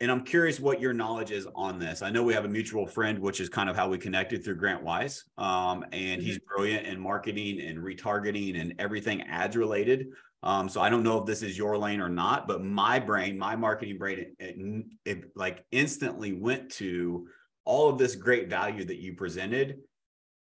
[0.03, 2.01] and I'm curious what your knowledge is on this.
[2.01, 4.55] I know we have a mutual friend, which is kind of how we connected through
[4.55, 6.55] Grant Wise, um, and he's mm-hmm.
[6.55, 10.07] brilliant in marketing and retargeting and everything ads related.
[10.43, 13.37] Um, so I don't know if this is your lane or not, but my brain,
[13.37, 17.27] my marketing brain, it, it, it like instantly went to
[17.63, 19.77] all of this great value that you presented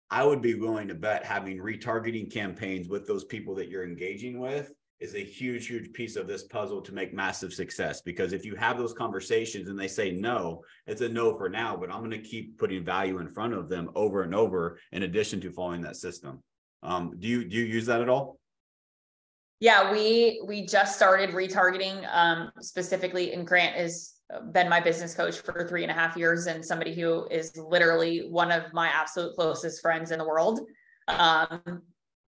[0.10, 4.40] I would be willing to bet having retargeting campaigns with those people that you're engaging
[4.40, 4.72] with
[5.06, 8.02] is a huge, huge piece of this puzzle to make massive success.
[8.02, 11.78] Because if you have those conversations and they say no, it's a no for now,
[11.78, 15.04] but I'm going to keep putting value in front of them over and over in
[15.04, 16.42] addition to following that system.
[16.84, 18.40] Um, do you do you use that at all?
[19.60, 24.16] Yeah, we we just started retargeting um, specifically, and Grant is
[24.52, 28.28] been my business coach for three and a half years and somebody who is literally
[28.30, 30.62] one of my absolute closest friends in the world.
[31.08, 31.84] Um,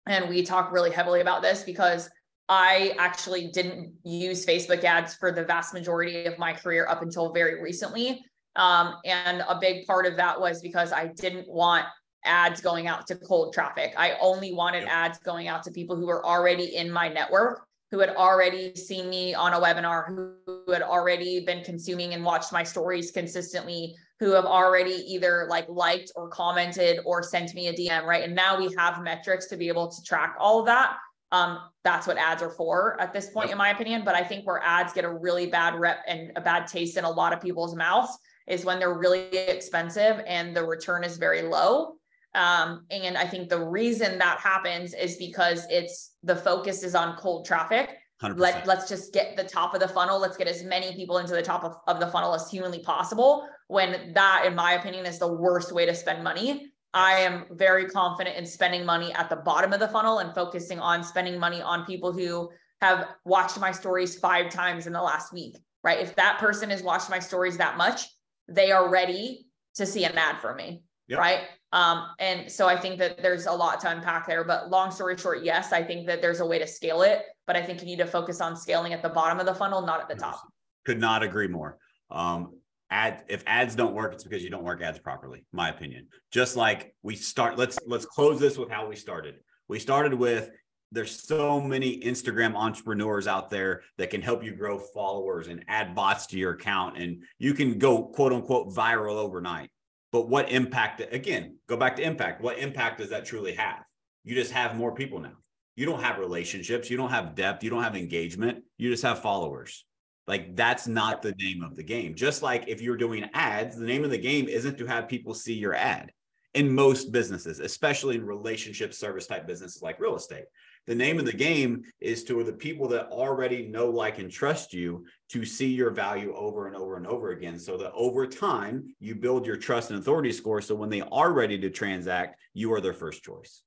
[0.06, 2.10] and we talk really heavily about this because
[2.48, 7.34] I actually didn't use Facebook ads for the vast majority of my career up until
[7.34, 8.24] very recently.
[8.56, 11.86] Um, and a big part of that was because I didn't want
[12.24, 13.94] ads going out to cold traffic.
[13.98, 18.00] I only wanted ads going out to people who were already in my network who
[18.00, 22.64] had already seen me on a webinar, who had already been consuming and watched my
[22.64, 28.04] stories consistently, who have already either like liked or commented or sent me a DM,
[28.04, 28.24] right?
[28.24, 30.98] And now we have metrics to be able to track all of that.
[31.32, 34.04] Um, that's what ads are for at this point, in my opinion.
[34.06, 37.04] But I think where ads get a really bad rep and a bad taste in
[37.04, 38.18] a lot of people's mouths
[38.48, 41.96] is when they're really expensive and the return is very low.
[42.36, 47.16] Um, and I think the reason that happens is because it's the focus is on
[47.16, 47.98] cold traffic.
[48.22, 48.38] 100%.
[48.38, 50.20] Let, let's just get the top of the funnel.
[50.20, 53.48] Let's get as many people into the top of, of the funnel as humanly possible.
[53.68, 56.68] When that, in my opinion, is the worst way to spend money.
[56.96, 60.80] I am very confident in spending money at the bottom of the funnel and focusing
[60.80, 62.50] on spending money on people who
[62.82, 66.00] have watched my stories five times in the last week, right?
[66.00, 68.08] If that person has watched my stories that much,
[68.48, 71.20] they are ready to see an ad from me, yep.
[71.20, 71.42] right?
[71.74, 74.46] Um, and so I think that there's a lot to unpack there.
[74.46, 77.58] But long story short, yes, I think that there's a way to scale it, but
[77.58, 80.00] I think you need to focus on scaling at the bottom of the funnel, not
[80.00, 80.48] at the top.
[80.86, 81.78] Could not agree more.
[82.10, 82.54] Um,
[82.96, 86.08] ad if ads don't work, it's because you don't work ads properly, my opinion.
[86.32, 89.36] Just like we start, let's let's close this with how we started.
[89.68, 90.50] We started with
[90.92, 95.94] there's so many Instagram entrepreneurs out there that can help you grow followers and add
[95.94, 99.70] bots to your account, and you can go quote unquote viral overnight.
[100.14, 102.42] But what impact, again, go back to impact.
[102.42, 103.84] What impact does that truly have?
[104.24, 105.34] You just have more people now.
[105.76, 106.90] You don't have relationships.
[106.90, 107.62] You don't have depth.
[107.62, 108.64] You don't have engagement.
[108.78, 109.84] You just have followers.
[110.28, 112.16] Like that's not the name of the game.
[112.16, 115.34] Just like if you're doing ads, the name of the game isn't to have people
[115.34, 116.12] see your ad
[116.54, 120.46] in most businesses, especially in relationship service type businesses like real estate
[120.88, 124.74] the name of the game is to the people that already know, like, and trust
[124.74, 127.58] you to see your value over and over and over again.
[127.58, 130.62] So that over time, you build your trust and authority score.
[130.62, 133.64] So when they are ready to transact, you are their first choice.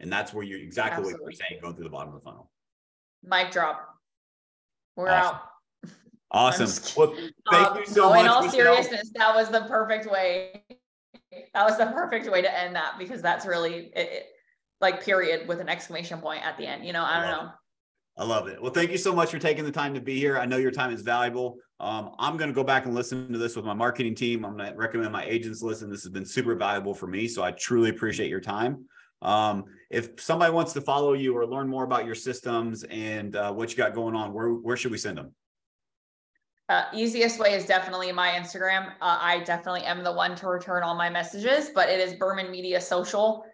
[0.00, 1.24] And that's where you're exactly Absolutely.
[1.24, 2.50] what you're saying, going through the bottom of the funnel.
[3.22, 3.88] Mic drop.
[4.96, 5.36] We're awesome.
[5.36, 5.42] out.
[6.36, 6.94] Awesome.
[6.96, 7.14] Well,
[7.50, 8.20] thank um, you so no, much.
[8.20, 10.64] In all seriousness, that was the perfect way.
[11.54, 14.26] That was the perfect way to end that because that's really it, it
[14.82, 16.84] like period with an exclamation point at the end.
[16.84, 17.46] You know, I don't I know.
[17.46, 17.52] It.
[18.18, 18.60] I love it.
[18.60, 20.38] Well, thank you so much for taking the time to be here.
[20.38, 21.56] I know your time is valuable.
[21.80, 24.44] Um, I'm going to go back and listen to this with my marketing team.
[24.44, 25.90] I'm going to recommend my agents listen.
[25.90, 27.28] This has been super valuable for me.
[27.28, 28.86] So I truly appreciate your time.
[29.22, 33.52] Um, if somebody wants to follow you or learn more about your systems and uh,
[33.52, 35.34] what you got going on, where, where should we send them?
[36.68, 38.88] Uh, easiest way is definitely my Instagram.
[39.00, 42.50] Uh, I definitely am the one to return all my messages, but it is Berman
[42.50, 43.44] Media Social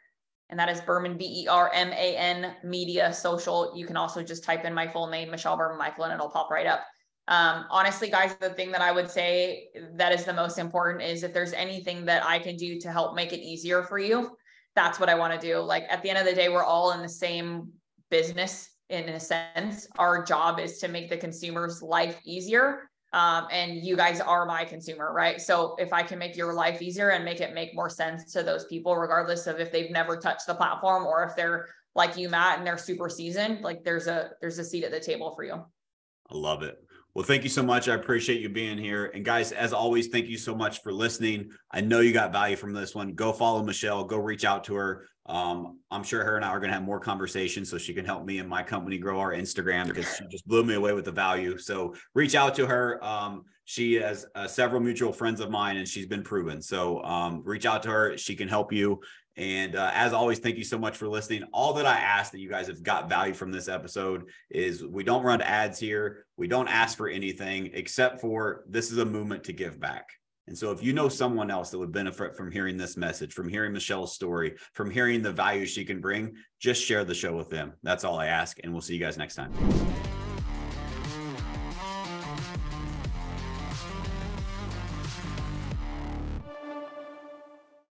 [0.53, 3.73] and that is Berman, B E R M A N Media Social.
[3.75, 6.67] You can also just type in my full name, Michelle Berman-Mikel, and it'll pop right
[6.67, 6.85] up.
[7.27, 11.23] Um, honestly, guys, the thing that I would say that is the most important is
[11.23, 14.37] if there's anything that I can do to help make it easier for you,
[14.77, 15.59] that's what I want to do.
[15.59, 17.71] Like at the end of the day, we're all in the same
[18.11, 19.89] business in a sense.
[19.99, 22.91] Our job is to make the consumer's life easier.
[23.13, 25.41] Um, and you guys are my consumer, right?
[25.41, 28.43] So if I can make your life easier and make it make more sense to
[28.43, 32.31] those people, regardless of if they've never touched the platform or if they're like you,
[32.31, 35.45] Matt, and they're super seasoned, like there's a there's a seat at the table for
[35.45, 35.55] you.
[35.55, 36.83] I love it.
[37.15, 37.89] Well, thank you so much.
[37.89, 39.11] I appreciate you being here.
[39.15, 41.51] And guys, as always, thank you so much for listening.
[41.71, 43.13] I know you got value from this one.
[43.13, 45.07] Go follow Michelle, go reach out to her.
[45.33, 48.05] Um, I'm sure her and I are going to have more conversations so she can
[48.05, 51.07] help me and my company grow our Instagram because she just blew me away with
[51.07, 51.57] the value.
[51.57, 53.03] So reach out to her.
[53.03, 56.61] Um, she has uh, several mutual friends of mine and she's been proven.
[56.61, 58.19] So um, reach out to her.
[58.19, 59.01] She can help you.
[59.39, 61.45] And uh, as always, thank you so much for listening.
[61.55, 65.03] All that I ask that you guys have got value from this episode is we
[65.03, 66.27] don't run ads here.
[66.37, 70.11] We don't ask for anything except for this is a movement to give back.
[70.49, 73.49] And so, if you know someone else that would benefit from hearing this message, from
[73.49, 77.49] hearing Michelle's story, from hearing the value she can bring, just share the show with
[77.49, 77.75] them.
[77.83, 78.59] That's all I ask.
[78.63, 79.53] And we'll see you guys next time.